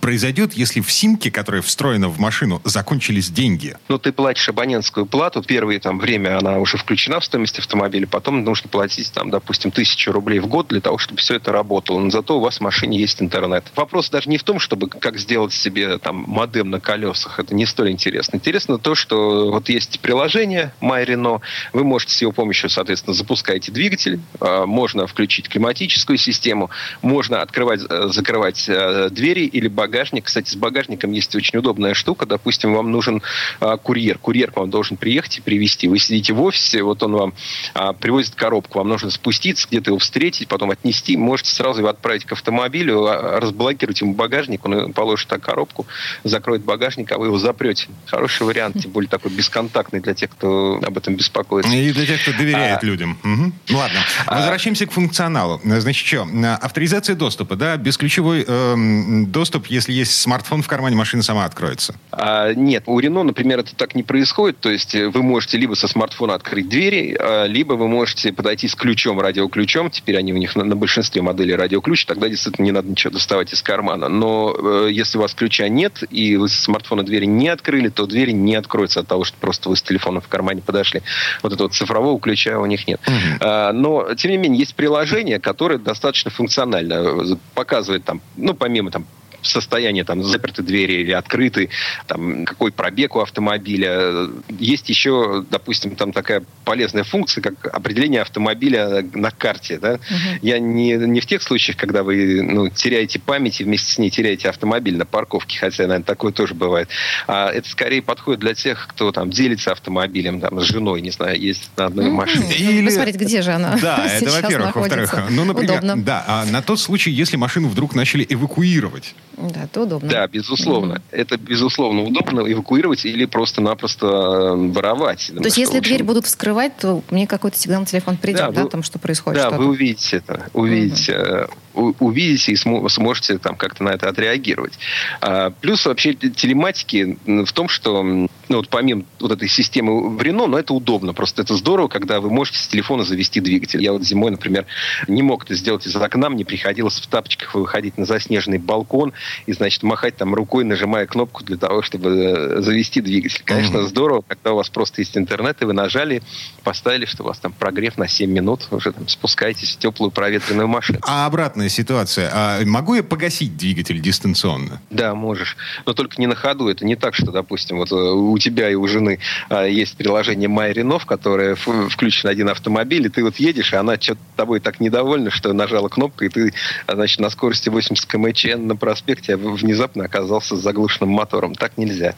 [0.00, 3.76] произойдет, если в симке, которая встроена в машину, закончились деньги?
[3.88, 5.42] Ну, ты платишь абонентскую плату.
[5.42, 8.08] Первое там, время она уже включена в стоимость автомобиля.
[8.08, 12.00] Потом нужно платить, там, допустим, тысячу рублей в год для того, чтобы все это работало.
[12.00, 13.64] Но зато у вас в машине есть интернет.
[13.76, 17.38] Вопрос даже не в том, чтобы как сделать себе там модем на колесах.
[17.38, 18.36] Это не столь интересно.
[18.36, 21.40] Интересно то, что вот есть приложение MyReno.
[21.72, 24.18] Вы можете с его помощью, соответственно, запускать двигатель.
[24.40, 26.70] А, можно включить климатическую систему.
[27.00, 30.24] Можно открывать, э, закрывать э, двери или багажник.
[30.24, 32.26] Кстати, с багажником есть очень удобная штука.
[32.26, 33.22] Допустим, вам нужен
[33.60, 34.18] а, курьер.
[34.18, 35.86] Курьер к вам должен приехать и привезти.
[35.86, 37.34] Вы сидите в офисе, вот он вам
[37.74, 38.78] а, привозит коробку.
[38.78, 41.16] Вам нужно спуститься, где-то его встретить, потом отнести.
[41.16, 45.86] Можете сразу его отправить к автомобилю, а, разблокировать ему багажник, он положит так коробку,
[46.24, 47.88] закроет багажник, а вы его запрете.
[48.06, 51.72] Хороший вариант, тем более такой бесконтактный для тех, кто об этом беспокоится.
[51.72, 53.18] И для тех, кто доверяет а, людям.
[53.22, 53.52] Угу.
[53.68, 55.60] Ну ладно, возвращаемся а, к функционалу.
[55.64, 56.26] Значит, что,
[56.60, 61.94] авторизация доступа, да, бесключевой э, доступ, если есть смартфон в кармане, машина сама откроется.
[62.10, 65.74] А, нет, у Рено, например, это так не происходит, то есть э, вы можете либо
[65.74, 70.36] со смартфона открыть двери, а, либо вы можете подойти с ключом, радиоключом, теперь они у
[70.36, 74.08] них на, на большинстве моделей радиоключ, тогда действительно не надо ничего доставать из кармана.
[74.08, 78.06] Но э, если у вас ключа нет, и вы со смартфона двери не открыли, то
[78.06, 81.02] двери не откроются от того, что просто вы с телефоном в кармане подошли.
[81.42, 83.00] Вот этого цифрового ключа у них нет.
[83.06, 83.36] Mm-hmm.
[83.40, 89.06] А, но, тем не менее, есть приложение, которое достаточно функционально показывает там, ну, помимо там
[89.42, 91.70] состояние, там, заперты двери или открыты,
[92.06, 94.28] там, какой пробег у автомобиля.
[94.48, 99.78] Есть еще, допустим, там такая полезная функция, как определение автомобиля на карте.
[99.78, 99.94] Да?
[99.94, 100.38] Угу.
[100.42, 104.10] Я не, не в тех случаях, когда вы ну, теряете память и вместе с ней
[104.10, 106.88] теряете автомобиль на парковке, хотя, наверное, такое тоже бывает.
[107.26, 111.40] А это скорее подходит для тех, кто там делится автомобилем, там, с женой, не знаю,
[111.40, 112.16] есть на одной угу.
[112.16, 112.54] машине.
[112.54, 112.86] Или...
[112.86, 114.76] Посмотреть, где же она Да, это во-первых.
[114.76, 116.02] Во-вторых, ну, например, Удобно.
[116.02, 119.14] да, а на тот случай, если машину вдруг начали эвакуировать,
[119.48, 120.08] да, это удобно.
[120.08, 120.94] Да, безусловно.
[120.94, 121.02] Mm-hmm.
[121.12, 125.32] Это, безусловно, удобно эвакуировать или просто-напросто э, воровать.
[125.34, 125.88] То есть, если общем...
[125.88, 128.82] дверь будут вскрывать, то мне какой-то сигнал на телефон придет, да, да вы, о том,
[128.82, 129.62] что происходит Да, что-то.
[129.62, 130.46] вы увидите это.
[130.52, 131.12] Увидите.
[131.12, 134.78] Mm-hmm увидите и сможете там как-то на это отреагировать.
[135.20, 140.46] А, плюс вообще телематики в том, что ну, вот помимо вот этой системы в Рено,
[140.46, 141.14] но это удобно.
[141.14, 143.82] Просто это здорово, когда вы можете с телефона завести двигатель.
[143.82, 144.66] Я вот зимой, например,
[145.06, 149.12] не мог это сделать из окна, мне приходилось в тапочках выходить на заснеженный балкон
[149.46, 153.42] и, значит, махать там рукой, нажимая кнопку для того, чтобы э, завести двигатель.
[153.44, 153.88] Конечно, mm-hmm.
[153.88, 156.22] здорово, когда у вас просто есть интернет, и вы нажали,
[156.64, 160.68] поставили, что у вас там прогрев на 7 минут, уже там спускаетесь в теплую проветренную
[160.68, 161.00] машину.
[161.02, 162.30] А обратная ситуация.
[162.32, 164.80] А могу я погасить двигатель дистанционно?
[164.90, 165.56] Да, можешь.
[165.86, 166.68] Но только не на ходу.
[166.68, 170.48] Это не так, что, допустим, вот э, у тебя и у жены а, есть приложение
[170.48, 175.30] MyRenov, которое включен один автомобиль, и ты вот едешь, и она что-то тобой так недовольна,
[175.30, 176.52] что нажала кнопку, и ты,
[176.86, 181.54] а, значит, на скорости 80 км на проспекте внезапно оказался с заглушенным мотором.
[181.54, 182.14] Так нельзя.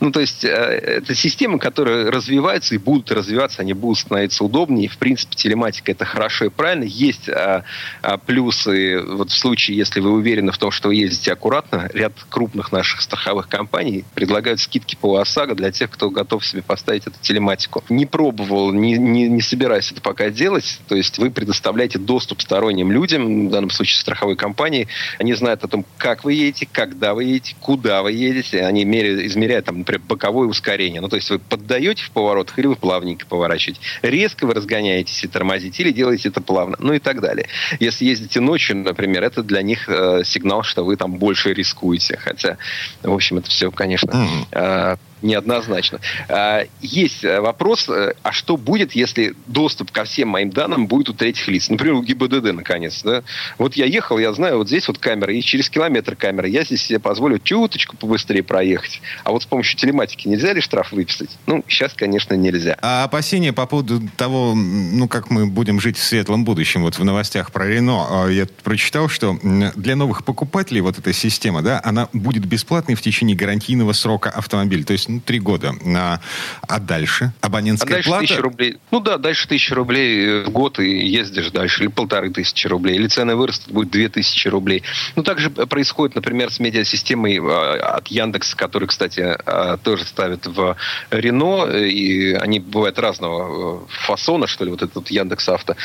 [0.00, 4.88] Ну, то есть, э, это системы, которые развиваются и будут развиваться, они будут становиться удобнее.
[4.88, 6.84] В принципе, телематика это хорошо и правильно.
[6.84, 7.64] Есть а,
[8.02, 12.12] а, плюсы, вот в случае, если вы уверены в том, что вы ездите аккуратно, ряд
[12.28, 17.16] крупных наших страховых компаний предлагают скидки по ОСАГО для тех, кто готов себе поставить эту
[17.20, 17.82] телематику.
[17.88, 20.80] Не пробовал, не, не, не собираюсь это пока делать.
[20.86, 24.86] То есть, вы предоставляете доступ сторонним людям, в данном случае страховой компании.
[25.18, 28.64] Они знают о том, как вы едете, когда вы едете, куда вы едете.
[28.64, 31.00] Они меряют, измеряют там, например, боковое ускорение.
[31.00, 33.80] Ну, то есть вы поддаете в поворотах или вы плавненько поворачиваете.
[34.02, 36.76] Резко вы разгоняетесь и тормозите или делаете это плавно.
[36.78, 37.48] Ну и так далее.
[37.80, 42.16] Если ездите ночью, например, это для них э, сигнал, что вы там больше рискуете.
[42.16, 42.56] Хотя,
[43.02, 46.00] в общем, это все, конечно, э, неоднозначно.
[46.28, 51.48] А, есть вопрос, а что будет, если доступ ко всем моим данным будет у третьих
[51.48, 51.68] лиц?
[51.68, 53.02] Например, у ГИБДД, наконец.
[53.02, 53.22] Да?
[53.58, 56.48] Вот я ехал, я знаю, вот здесь вот камера, и через километр камера.
[56.48, 59.00] Я здесь себе позволю чуточку побыстрее проехать.
[59.24, 61.30] А вот с помощью телематики нельзя ли штраф выписать?
[61.46, 62.76] Ну, сейчас, конечно, нельзя.
[62.82, 67.04] А опасения по поводу того, ну, как мы будем жить в светлом будущем, вот в
[67.04, 72.08] новостях про Рено, а, я прочитал, что для новых покупателей вот эта система, да, она
[72.12, 75.74] будет бесплатной в течение гарантийного срока автомобиля, то есть, ну, три года.
[75.96, 76.20] А,
[76.68, 77.32] а дальше?
[77.40, 78.26] Абонентская а дальше плата?
[78.26, 78.76] Тысяча рублей.
[78.90, 82.96] Ну да, дальше тысяча рублей э, в год и ездишь дальше, или полторы тысячи рублей,
[82.96, 84.82] или цены вырастут, будет две тысячи рублей.
[85.16, 89.36] Ну, также происходит, например, с медиасистемой а, от Яндекса, который, кстати,
[89.82, 90.76] тоже ставят в
[91.10, 95.76] Рено, и они бывают разного э, фасона, что ли, вот этот Яндекс Авто.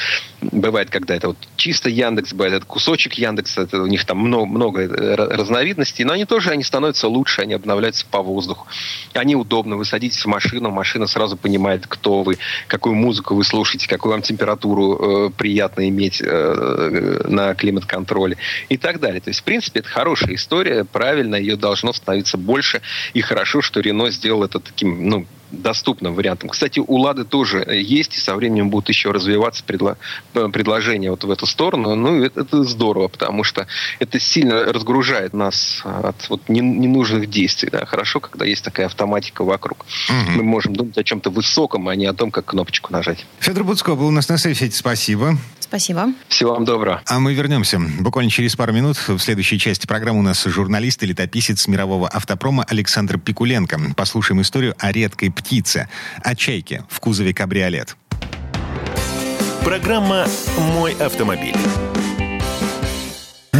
[0.42, 4.46] Бывает, когда это вот чисто Яндекс, бывает это кусочек Яндекса, это у них там много,
[4.46, 8.68] много э, разновидностей, но они тоже они становятся лучше, они обновляются по воздуху.
[9.14, 13.88] Они удобны, вы садитесь в машину, машина сразу понимает, кто вы, какую музыку вы слушаете,
[13.88, 18.38] какую вам температуру э, приятно иметь э, на климат-контроле
[18.70, 19.22] и так далее.
[19.22, 22.82] То есть, в принципе, это хорошая история, правильно, ее должно становиться больше,
[23.14, 25.26] и хорошо, что Рено сделал это таким, ну,
[25.62, 26.50] доступным вариантом.
[26.50, 29.98] Кстати, у Лады тоже есть, и со временем будут еще развиваться предло...
[30.34, 31.96] Э, предложения вот в эту сторону.
[31.96, 33.68] Ну, это, это здорово, потому что
[34.00, 37.70] это сильно разгружает нас от вот ненужных действий.
[37.72, 37.86] Да.
[37.86, 39.86] Хорошо, когда есть такая автоматика вокруг.
[40.10, 40.32] Угу.
[40.38, 43.26] Мы можем думать о чем-то высоком, а не о том, как кнопочку нажать.
[43.40, 44.70] Федор Буцко был у нас на связи.
[44.70, 45.38] Спасибо.
[45.74, 46.14] Спасибо.
[46.28, 47.02] Всего вам доброго.
[47.08, 48.96] А мы вернемся буквально через пару минут.
[49.08, 53.80] В следующей части программы у нас журналист и летописец мирового автопрома Александр Пикуленко.
[53.98, 55.90] Послушаем историю о редкой птице,
[56.22, 57.98] о чайке в кузове кабриолет.
[59.64, 60.28] Программа
[60.76, 61.56] «Мой автомобиль».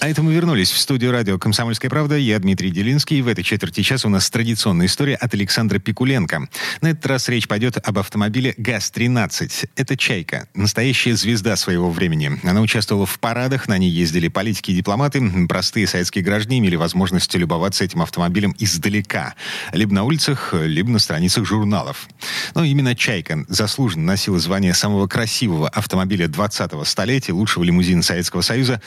[0.00, 2.16] А это мы вернулись в студию радио «Комсомольская правда».
[2.16, 3.20] Я Дмитрий Делинский.
[3.20, 6.48] В этой четверти часа у нас традиционная история от Александра Пикуленко.
[6.80, 9.68] На этот раз речь пойдет об автомобиле ГАЗ-13.
[9.76, 12.40] Это «Чайка», настоящая звезда своего времени.
[12.44, 15.20] Она участвовала в парадах, на ней ездили политики и дипломаты.
[15.46, 19.34] Простые советские граждане имели возможность любоваться этим автомобилем издалека.
[19.74, 22.08] Либо на улицах, либо на страницах журналов.
[22.54, 28.80] Но именно «Чайка» заслуженно носила звание самого красивого автомобиля 20-го столетия, лучшего лимузина Советского Союза.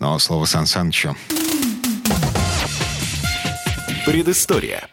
[0.00, 1.14] Но слово Сан Санычу.
[4.06, 4.88] Предыстория.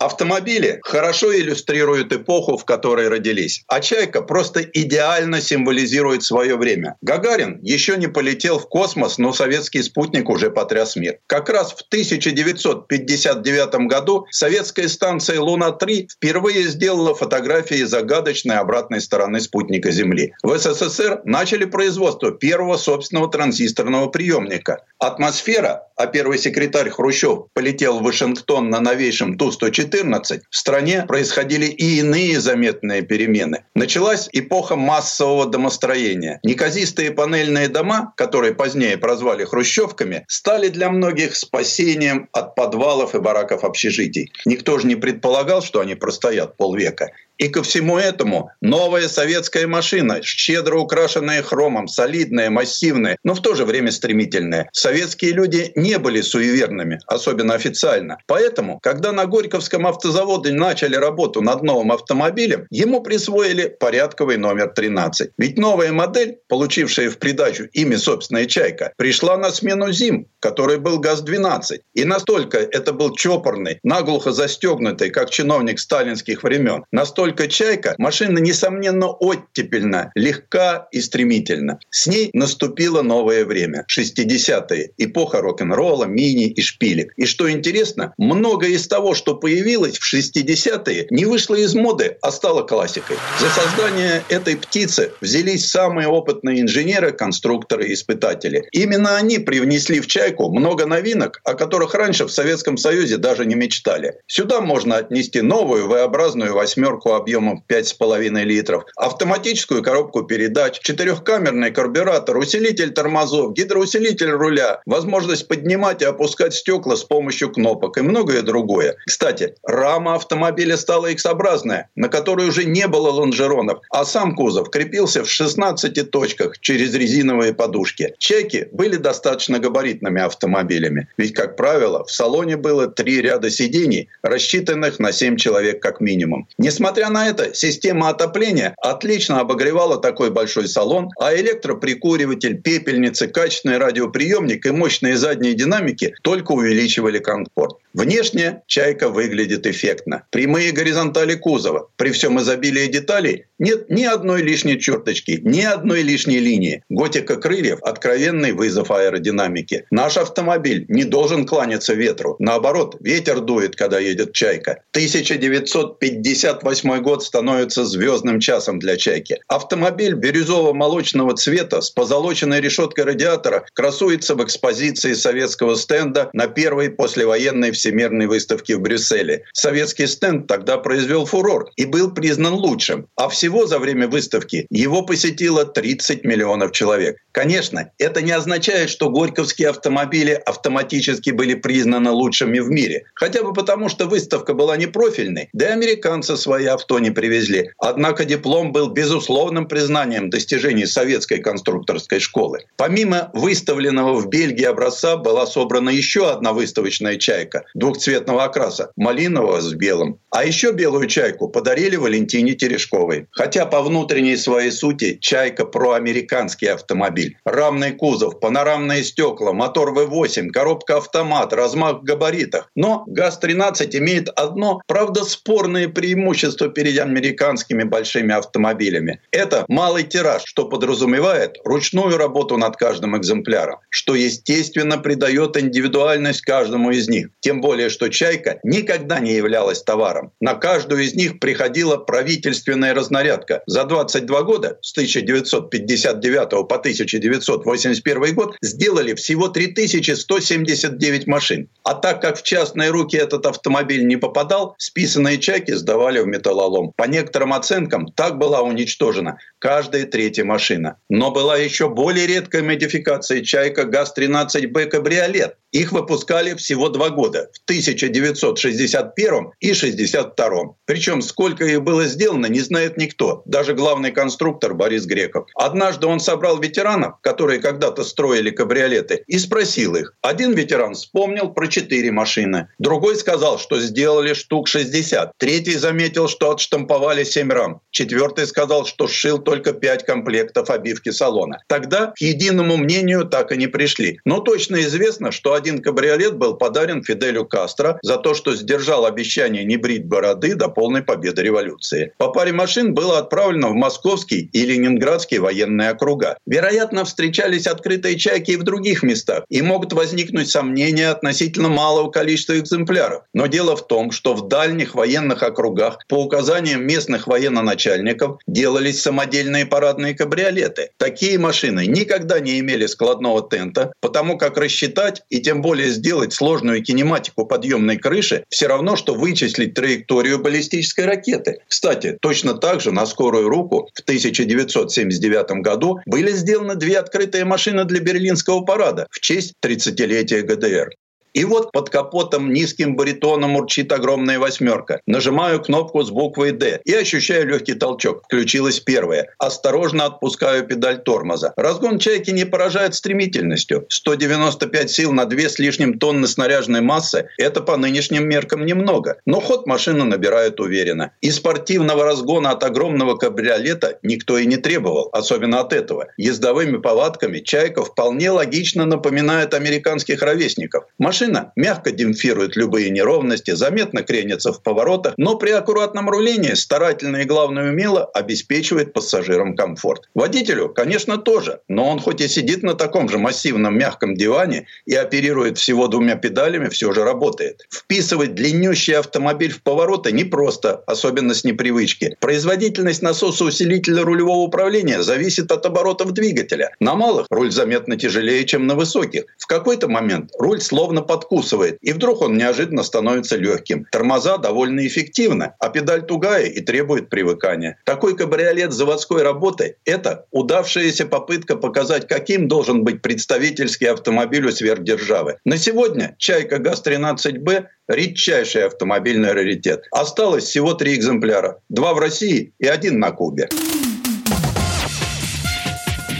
[0.00, 3.64] Автомобили хорошо иллюстрируют эпоху, в которой родились.
[3.66, 6.96] А «Чайка» просто идеально символизирует свое время.
[7.02, 11.18] Гагарин еще не полетел в космос, но советский спутник уже потряс мир.
[11.26, 19.90] Как раз в 1959 году советская станция «Луна-3» впервые сделала фотографии загадочной обратной стороны спутника
[19.90, 20.32] Земли.
[20.42, 24.84] В СССР начали производство первого собственного транзисторного приемника.
[24.98, 31.66] Атмосфера, а первый секретарь Хрущев полетел в Вашингтон на новейшем Ту-104, 14 в стране происходили
[31.66, 33.64] и иные заметные перемены.
[33.74, 36.40] Началась эпоха массового домостроения.
[36.42, 43.64] Неказистые панельные дома, которые позднее прозвали хрущевками, стали для многих спасением от подвалов и бараков
[43.64, 44.32] общежитий.
[44.44, 47.10] Никто же не предполагал, что они простоят полвека.
[47.38, 53.54] И ко всему этому новая советская машина, щедро украшенная хромом, солидная, массивная, но в то
[53.54, 54.68] же время стремительная.
[54.72, 58.18] Советские люди не были суеверными, особенно официально.
[58.26, 65.30] Поэтому, когда на Горьковском автозаводе начали работу над новым автомобилем, ему присвоили порядковый номер 13.
[65.38, 70.98] Ведь новая модель, получившая в придачу имя собственная «Чайка», пришла на смену «Зим», который был
[70.98, 71.78] ГАЗ-12.
[71.94, 78.38] И настолько это был чопорный, наглухо застегнутый, как чиновник сталинских времен, настолько только «Чайка», машина,
[78.38, 81.78] несомненно, оттепельна, легка и стремительна.
[81.90, 87.12] С ней наступило новое время– 60-е, эпоха рок-н-ролла, мини и шпилек.
[87.18, 92.32] И что интересно, многое из того, что появилось в 60-е, не вышло из моды, а
[92.32, 93.18] стало классикой.
[93.38, 98.66] За создание этой птицы взялись самые опытные инженеры, конструкторы и испытатели.
[98.72, 103.54] Именно они привнесли в «Чайку» много новинок, о которых раньше в Советском Союзе даже не
[103.54, 104.14] мечтали.
[104.26, 112.92] Сюда можно отнести новую V-образную восьмерку объемом 5,5 литров, автоматическую коробку передач, четырехкамерный карбюратор, усилитель
[112.92, 118.96] тормозов, гидроусилитель руля, возможность поднимать и опускать стекла с помощью кнопок и многое другое.
[119.06, 125.24] Кстати, рама автомобиля стала X-образная, на которой уже не было лонжеронов, а сам кузов крепился
[125.24, 128.14] в 16 точках через резиновые подушки.
[128.18, 134.98] Чеки были достаточно габаритными автомобилями, ведь, как правило, в салоне было три ряда сидений, рассчитанных
[134.98, 136.48] на 7 человек как минимум.
[136.58, 144.66] Несмотря на это, система отопления отлично обогревала такой большой салон, а электроприкуриватель, пепельницы, качественный радиоприемник
[144.66, 147.76] и мощные задние динамики только увеличивали комфорт.
[147.94, 150.24] Внешне «Чайка» выглядит эффектно.
[150.30, 151.88] Прямые горизонтали кузова.
[151.96, 156.82] При всем изобилии деталей нет ни одной лишней черточки, ни одной лишней линии.
[156.88, 159.84] Готика крыльев– откровенный вызов аэродинамики.
[159.90, 162.36] Наш автомобиль не должен кланяться ветру.
[162.38, 164.82] Наоборот, ветер дует, когда едет «Чайка».
[164.92, 169.40] 1958 год становится звездным часом для «Чайки».
[169.48, 177.72] Автомобиль бирюзово-молочного цвета с позолоченной решеткой радиатора красуется в экспозиции советского стенда на первой послевоенной
[177.72, 179.44] всемирной выставке в Брюсселе.
[179.52, 183.08] Советский стенд тогда произвел фурор и был признан лучшим.
[183.16, 187.16] А всего за время выставки его посетило 30 миллионов человек.
[187.32, 193.04] Конечно, это не означает, что горьковские автомобили автоматически были признаны лучшими в мире.
[193.14, 197.70] Хотя бы потому, что выставка была не профильной, да и американцы свои авто не привезли.
[197.78, 202.66] Однако диплом был безусловным признанием достижений советской конструкторской школы.
[202.76, 209.72] Помимо выставленного в Бельгии образца была собрана еще одна выставочная чайка двухцветного окраса, малинового с
[209.72, 210.20] белым.
[210.30, 213.26] А еще белую чайку подарили Валентине Терешковой.
[213.38, 217.36] Хотя по внутренней своей сути чайка проамериканский автомобиль.
[217.44, 222.68] Рамный кузов, панорамные стекла, мотор V8, коробка автомат, размах в габаритах.
[222.74, 229.20] Но ГАЗ-13 имеет одно, правда, спорное преимущество перед американскими большими автомобилями.
[229.30, 236.90] Это малый тираж, что подразумевает ручную работу над каждым экземпляром, что, естественно, придает индивидуальность каждому
[236.90, 237.28] из них.
[237.38, 240.32] Тем более, что «Чайка» никогда не являлась товаром.
[240.40, 243.27] На каждую из них приходила правительственная разнарядка.
[243.66, 251.68] За 22 года, с 1959 по 1981 год, сделали всего 3179 машин.
[251.84, 256.92] А так как в частные руки этот автомобиль не попадал, списанные чайки сдавали в металлолом.
[256.96, 260.96] По некоторым оценкам, так была уничтожена каждая третья машина.
[261.08, 265.56] Но была еще более редкая модификация «Чайка ГАЗ-13Б Кабриолет».
[265.72, 270.74] Их выпускали всего два года, в 1961 и 1962.
[270.86, 275.46] Причем сколько их было сделано, не знает никто, даже главный конструктор Борис Греков.
[275.54, 280.14] Однажды он собрал ветеранов, которые когда-то строили кабриолеты, и спросил их.
[280.22, 286.50] Один ветеран вспомнил про четыре машины, другой сказал, что сделали штук 60, третий заметил, что
[286.50, 291.58] отштамповали 7 рам, четвертый сказал, что сшил только 5 комплектов обивки салона.
[291.66, 294.18] Тогда к единому мнению так и не пришли.
[294.24, 299.64] Но точно известно, что один кабриолет был подарен Фиделю Кастро за то, что сдержал обещание
[299.64, 302.12] не брить бороды до полной победы революции.
[302.16, 306.38] По паре машин было отправлено в московский и ленинградский военные округа.
[306.46, 312.58] Вероятно, встречались открытые чайки и в других местах, и могут возникнуть сомнения относительно малого количества
[312.58, 313.24] экземпляров.
[313.34, 319.66] Но дело в том, что в дальних военных округах по указаниям местных военноначальников делались самодельные
[319.66, 320.90] парадные кабриолеты.
[320.96, 326.84] Такие машины никогда не имели складного тента, потому как рассчитать и тем более сделать сложную
[326.84, 331.60] кинематику подъемной крыши все равно, что вычислить траекторию баллистической ракеты.
[331.66, 337.86] Кстати, точно так же на скорую руку в 1979 году были сделаны две открытые машины
[337.86, 340.90] для Берлинского парада в честь 30-летия ГДР.
[341.38, 345.02] И вот под капотом низким баритоном урчит огромная восьмерка.
[345.06, 348.24] Нажимаю кнопку с буквой «Д» и ощущаю легкий толчок.
[348.24, 349.28] Включилась первая.
[349.38, 351.52] Осторожно отпускаю педаль тормоза.
[351.56, 353.86] Разгон «Чайки» не поражает стремительностью.
[353.88, 359.18] 195 сил на две с лишним тонны снаряженной массы– это по нынешним меркам немного.
[359.24, 361.12] Но ход машина набирает уверенно.
[361.20, 366.08] И спортивного разгона от огромного кабриолета никто и не требовал, особенно от этого.
[366.16, 370.82] Ездовыми повадками «Чайка» вполне логично напоминает американских ровесников.
[370.98, 377.18] Машина Машина мягко демпфирует любые неровности, заметно кренится в поворотах, но при аккуратном рулении старательно
[377.18, 380.08] и, главное, умело обеспечивает пассажирам комфорт.
[380.14, 384.94] Водителю, конечно, тоже, но он хоть и сидит на таком же массивном мягком диване и
[384.94, 387.66] оперирует всего двумя педалями, все же работает.
[387.68, 392.16] Вписывать длиннющий автомобиль в повороты непросто, особенно с непривычки.
[392.20, 396.70] Производительность насоса усилителя рулевого управления зависит от оборотов двигателя.
[396.80, 399.24] На малых руль заметно тяжелее, чем на высоких.
[399.36, 403.86] В какой-то момент руль словно подкусывает, и вдруг он неожиданно становится легким.
[403.90, 407.78] Тормоза довольно эффективны, а педаль тугая и требует привыкания.
[407.84, 415.38] Такой кабриолет заводской работы– это удавшаяся попытка показать, каким должен быть представительский автомобиль у сверхдержавы.
[415.44, 419.86] На сегодня «Чайка ГАЗ-13Б»– редчайший автомобильный раритет.
[419.90, 421.60] Осталось всего три экземпляра.
[421.68, 423.48] Два в России и один на Кубе.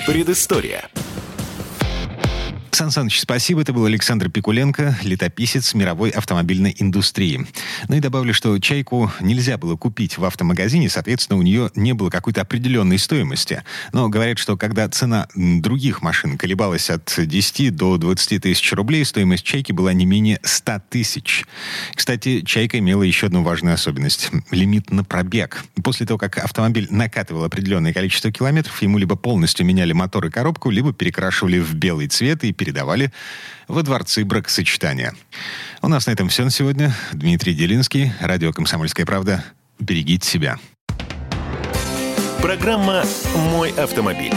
[0.06, 0.88] Предыстория.
[2.72, 3.62] Сан Саныч, спасибо.
[3.62, 7.46] Это был Александр Пикуленко, летописец мировой автомобильной индустрии.
[7.88, 12.10] Ну и добавлю, что «Чайку» нельзя было купить в автомагазине, соответственно, у нее не было
[12.10, 13.62] какой-то определенной стоимости.
[13.92, 19.44] Но говорят, что когда цена других машин колебалась от 10 до 20 тысяч рублей, стоимость
[19.44, 21.44] «Чайки» была не менее 100 тысяч.
[21.94, 25.64] Кстати, «Чайка» имела еще одну важную особенность– лимит на пробег.
[25.82, 30.70] После того, как автомобиль накатывал определенное количество километров, ему либо полностью меняли мотор и коробку,
[30.70, 33.10] либо перекрашивали в белый цвет и передавали
[33.68, 35.14] во дворцы бракосочетания.
[35.80, 36.94] У нас на этом все на сегодня.
[37.12, 39.42] Дмитрий Делинский, радио «Комсомольская правда».
[39.78, 40.58] Берегите себя.
[42.42, 43.04] Программа
[43.34, 44.34] «Мой автомобиль».